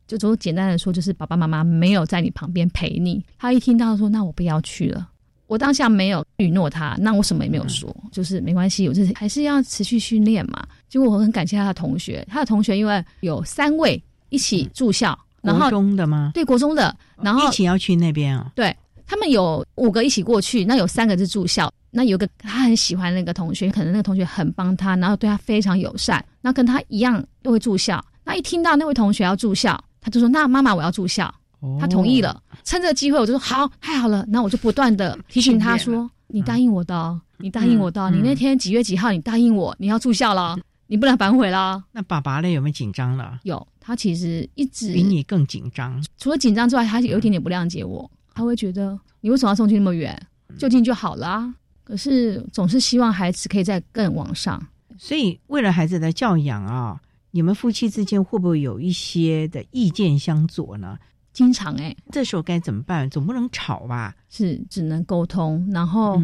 [0.07, 3.24] 就从简单的说，就是爸爸妈妈没有在你旁边陪你。
[3.38, 5.09] 他一听到说，那我不要去了。
[5.47, 10.66] 我当下没有允诺他，那我什么也没有说，就是没关系，我就是还是要持续训练嘛。
[10.90, 15.18] 结果我很感谢他的同学，他的同学因为有三位一起住校。
[15.40, 16.30] 国中的吗？
[16.32, 18.53] 对，国中的，然后一起要去那边啊。
[18.55, 18.74] 对
[19.07, 28.05] 他们有五个一起过去，那有三个是住校，那有个他很喜欢那个同学，可能那个同学很帮他，然后对他非常友善，那跟他一样都会住校。
[28.24, 31.32] 那一听到那位同学要住校，他就说：“那妈妈我要住校。”
[31.80, 32.42] 他同意了。
[32.64, 39.12] 趁这个机会，我就说：“好，太好了。”那我就不断的提醒他说：“你答应我的，你答应我的，你那天几月几号？
[39.12, 41.82] 你答应我你要住校了。”你不能反悔了。
[41.92, 42.50] 那爸爸呢？
[42.50, 43.38] 有没有紧张了？
[43.44, 46.05] 有，他其实一直比你更紧张。
[46.18, 48.11] 除了紧张之外，他有一点点不谅解我。
[48.35, 50.20] 他会觉得你为什么要送去那么远？
[50.59, 51.53] 就近就好了。
[51.85, 54.62] 可是总是希望孩子可以再更往上。
[54.99, 60.99] 所以为了孩子的教养啊，你们夫妻之间会不会有一些的意见相左呢？
[61.33, 63.09] 经常哎，这时候该怎么办？
[63.09, 64.14] 总不能吵吧？
[64.28, 66.20] 是，只能沟通，然后。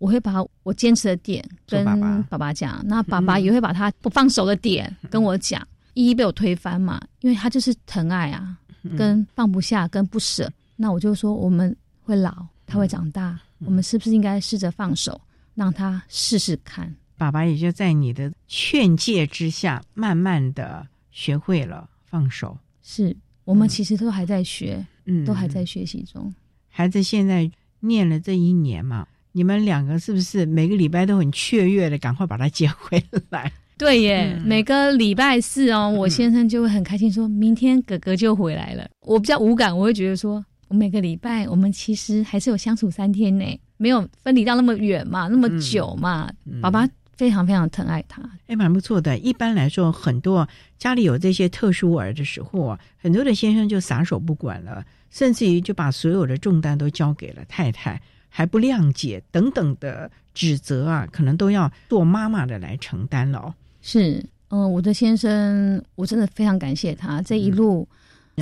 [0.00, 1.84] 我会把我坚持的点跟
[2.28, 5.60] 爸爸讲，那爸爸也会把他不放手的点跟我讲，
[5.94, 8.56] 一一被我推翻嘛，因为他就是疼爱啊，
[8.96, 10.48] 跟放不下，跟不舍。
[10.80, 15.20] 那我就说我们会老，他会长大，我们是不是应该试着放手，
[15.54, 16.94] 让他试试看？
[17.16, 22.56] 爸爸也就在你的劝诫之下，慢慢的学会了放手。
[22.80, 23.14] 是
[23.44, 26.32] 我们其实都还在学，嗯，都还在学习中。
[26.68, 27.50] 孩子现在
[27.80, 29.06] 念了这一年嘛。
[29.32, 33.00] 你们两个是不是每个礼拜都很雀跃的，赶快把他接回
[33.30, 33.52] 来？
[33.78, 38.88] 对耶，每个礼拜四哦，我先生就会很开心，说明天哥哥就回来了。
[39.02, 46.30] 我比较无感，我会觉得说，我每个礼拜我们其实还是有相处三天呢，没有分离到那么远嘛，那么久嘛。
[46.60, 49.18] 爸爸非常非常疼爱他，哎，蛮不错的。
[49.18, 50.48] 一般来说，很多
[50.78, 58.00] 家里有这些特殊儿的时候啊，很多的先生就撒手不管了，甚至于就把所有的重担都交给了太太。
[58.30, 63.54] 还不谅解等等的指责啊，可能都要做妈妈的来承担了。
[63.80, 67.88] 是，嗯，我的先生，我真的非常感谢他这一路，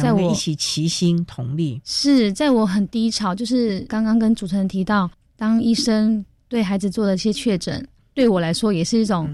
[0.02, 1.80] 在我一起齐心同力。
[1.84, 9.28] 是在我很低潮，就是刚刚跟主持人提到，当医生对孩子做了一些确诊，对我来说也是一种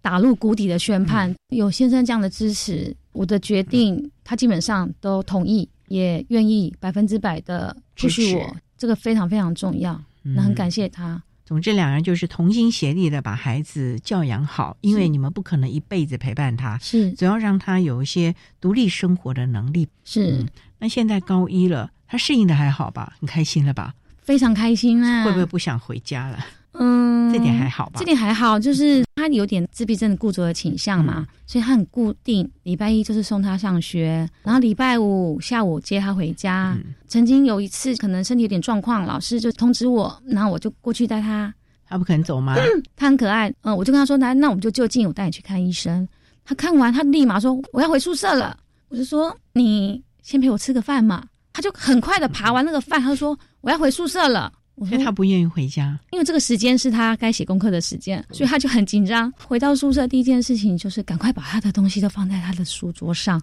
[0.00, 1.34] 打入谷底的宣判。
[1.48, 8.56] 有先生这样的支持，我的决定他基本上都同意，也愿意百分之百的支持我。
[8.76, 11.20] 这个非常非常重要，那很感谢他。
[11.48, 19.88] 总之，两人就是同心协力的把孩子教养好，因为你们不可能一辈子陪伴他，是总要让他有一些独立生活的能力。
[20.04, 20.44] 是，
[20.78, 23.14] 那现在高一了，他适应的还好吧？
[23.18, 23.94] 很开心了吧？
[24.20, 25.24] 非常开心啊！
[25.24, 26.38] 会不会不想回家了？
[26.72, 27.98] 嗯，这点还好吧？
[27.98, 36.76] 这点还好，就是他有点自闭症的固着的倾向嘛，所以他很固定，礼拜一就是送他上学，然后礼拜五下午接他回家。
[37.06, 41.52] 曾经有一次可能身体有点状况，老师就通知我，然后我就过去带他。
[41.88, 42.54] 他不肯走吗？
[42.94, 46.06] 他很可爱，嗯，我就跟他说：“那，那我们就就近，我带你去看医生。”
[46.44, 48.54] 他看完，他立马说：“我要回宿舍了。”
[48.88, 54.52] 我就说：“你先陪我吃个饭嘛。”他就很快的爬完那个饭，他说：“我要回宿舍了。”
[54.86, 59.32] 所以他不愿意回家，因为这个时间是他该写功课的时间，所以他就很紧张。
[59.46, 63.40] 回到宿舍，第一件事情就是赶快把他的东西都放在他的书桌上，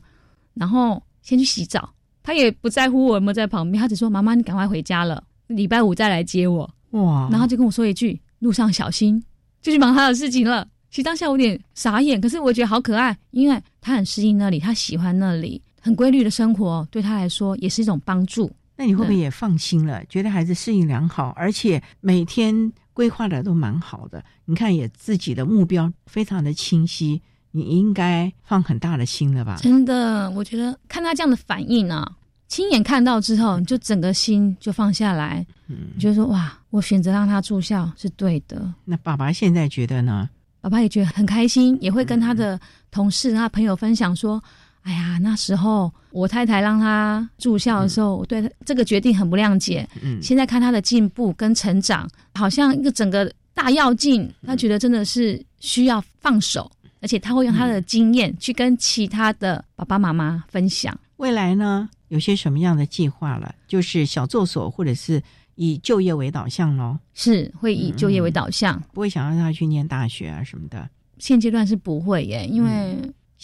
[0.54, 1.90] 然后先去洗澡。
[2.24, 7.30] 他也不在乎我有没有在旁边，他只说：“妈妈，你赶快回家了，礼拜五再来接我。”哇！
[7.30, 9.24] 然后就跟我说一句：“路上小心。”
[9.62, 10.68] 就去忙他的事情了。
[10.90, 18.50] 其实当下我有点傻眼，可是我觉得好可爱，因为他很适应那里，他喜欢那里，很规律的生活，对他来说也是一种帮助。
[18.76, 20.04] 那你会不会也放心了？
[20.06, 24.24] 觉得孩子适应良好，而且每天规划的都蛮好的。
[24.46, 27.22] 你看，也自己的目标非常的清晰，
[27.52, 29.58] 你应该放很大的心了吧？
[29.62, 32.18] 真的，我觉得看他这样的反应啊，
[32.48, 35.46] 亲眼看到之后，你就整个心就放下来。
[35.68, 38.74] 嗯，你就说哇，我选择让他住校是对的。
[38.84, 40.30] 那爸爸现在觉得呢？
[40.62, 42.60] 爸爸也觉得很开心，也会跟他的
[42.90, 44.44] 同事、他朋友分享说
[44.86, 49.88] ：“哎呀，那时候我太太让他住校的时候，我对这个决定很不谅解。
[50.02, 56.72] 嗯，现在看他的进步跟成长，好像一个整个大跃进，他觉得真的是需要放手，
[57.02, 60.98] 而且他会用他的经验去跟其他的爸爸妈妈分享。
[61.18, 63.56] 未来呢，有些什么样的计划了？
[63.68, 65.22] 就是小作所，或者是。”
[65.58, 70.90] 以就业为导向喽，是会以就业为导向，不会想让他去念大学啊什么的。
[71.18, 72.98] 现阶段是不会耶，因为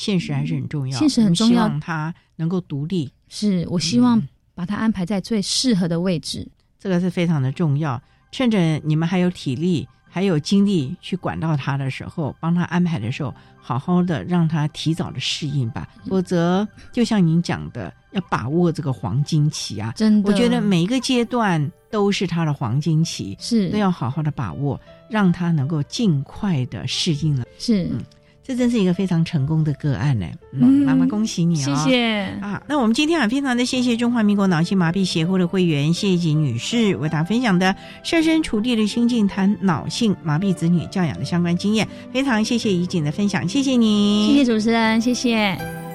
[0.03, 3.11] 现实还是很重要，现实很重要，让他能够独立。
[3.29, 4.19] 是我希望
[4.55, 6.47] 把他安排在最适合的位置，
[6.79, 8.01] 这个是非常的重要。
[8.31, 13.31] 趁着你们还有体力、还有精力去管到他的时候，帮他安排的时候，
[13.61, 15.87] 好好的让他提早的适应吧。
[16.07, 19.93] 否则，就像您讲的，要把握这个黄金期啊！
[19.95, 21.71] 真的，我觉得每一个阶段。
[21.91, 24.79] 都是他的黄金期，是都要好好的把握，
[25.09, 27.43] 让他能够尽快的适应了。
[27.59, 27.99] 是，嗯，
[28.43, 30.25] 这真是一个非常成功的个案呢。
[30.51, 31.65] 嗯，妈妈恭喜你啊！
[31.65, 32.61] 谢谢啊。
[32.67, 45.90] 那我们今天啊，非常的谢谢中华民国脑性麻痹协会的会员谢锦女士为大家分享的设身处地的心境谈脑性麻痹子女教养的相关经验，非常谢谢怡景的分享，谢谢你，谢谢主持人，谢谢。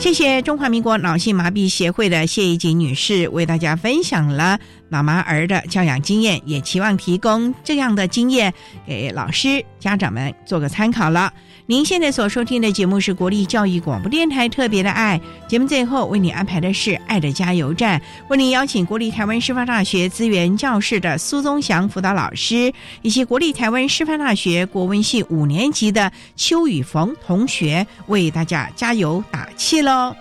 [0.00, 8.54] 谢谢中华民国脑性麻痹协会的谢怡锦女士为大家分享了脑麻儿的教养经验，也期望提供这样的经验
[8.86, 11.30] 给老师、家长们做个参考了。
[11.70, 30.12] 您现在所收听的节目是国立教育广播电台特别的爱节目，最后为你安排的是爱的加油站，为您邀请国立台湾师范大学资源教室的苏宗祥辅导老师，以及国立台湾师范大学国文系五年级的邱宇逢同学为大家加油打气喽。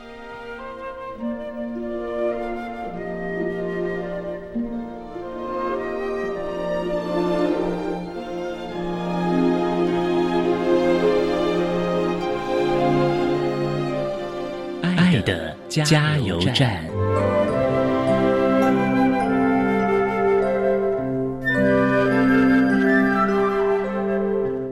[15.69, 16.83] 加油站。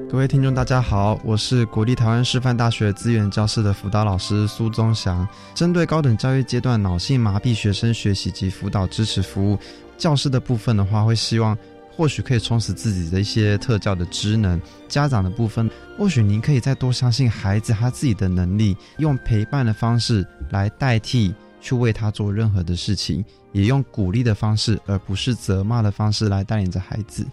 [0.09, 5.27] 各位听众，大家好，我是国立台湾师范大学资源教室的辅导老师苏宗祥。
[5.53, 9.59] 针对高等教育阶段脑性麻痹学生学习及辅导支持服务，
[9.97, 11.55] 教师的部分的话，会希望。
[11.97, 15.67] 或许可以充实自己的一些特教的职能，家长的部分，
[15.97, 27.25] 或许您可以再多相信孩子他自己的能力，用陪伴的方式来代替去为他做任何的事情，也用鼓励的方式，而不是责骂的方式来带领着孩子。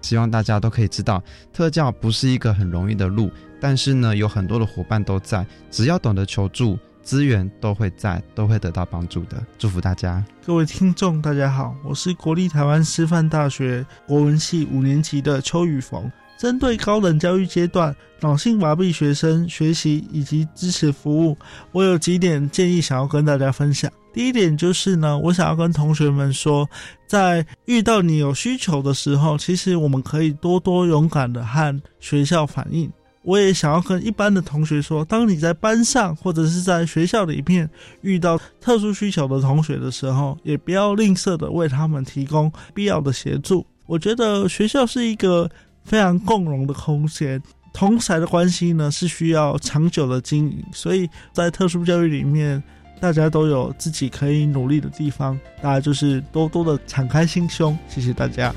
[0.00, 1.20] 希望大家都可以知道，
[1.52, 3.28] 特教不是一个很容易的路，
[3.60, 6.78] 但是呢，有很多的伙伴都在，只要懂得求助。
[7.04, 9.44] 资源都会在，都会得到帮助的。
[9.58, 16.10] 祝福大家，各位听众，大家好，我是国立台湾师范大学国文系五年级的邱宇逢。
[16.36, 21.38] 针对高等教育阶段脑性麻痹学生学习以及支持服务，
[21.70, 23.90] 我有几点建议想要跟大家分享。
[24.12, 26.68] 第一点就是呢，我想要跟同学们说，
[27.06, 32.90] 在遇到你有需求的时候，其实我们可以多多勇敢的和学校反映。
[33.24, 37.68] 我也想要跟一般的同学说，当你在班上或者是在学校里面
[38.02, 43.66] 遇到特殊需求的同学的时候，也不要吝啬的为他们提供必要的协助。
[43.86, 45.50] 我觉得学校是一个
[45.84, 52.62] 非常共荣的空间，同才的关系呢是需要长久的经营，所以在特殊教育里面，
[53.00, 57.76] 大家都有自己可以努力的地方，大家就是多多的敞开心胸。
[57.88, 58.54] 谢谢大家。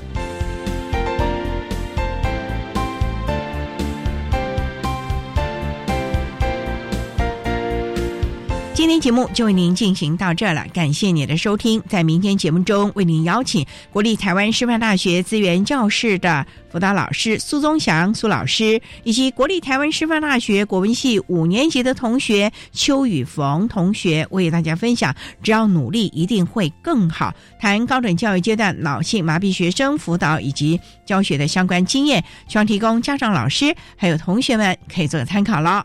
[8.78, 11.82] 今天节目就为您进行到这了，感谢您的收听。
[11.88, 25.12] 在明天节目中，为您邀请国立台湾师范大学资源教室的辅导老师苏宗祥苏老师，以及国立台湾师范大学国文系五年级的同学邱宇逢同学，为大家分享：
[25.42, 27.34] 只要努力，一定会更好。
[27.58, 35.84] 谈高等教育阶段脑性麻痹学生辅导以及教学的相关经验，希望提供家长、老师还有同学们可以做个参考了。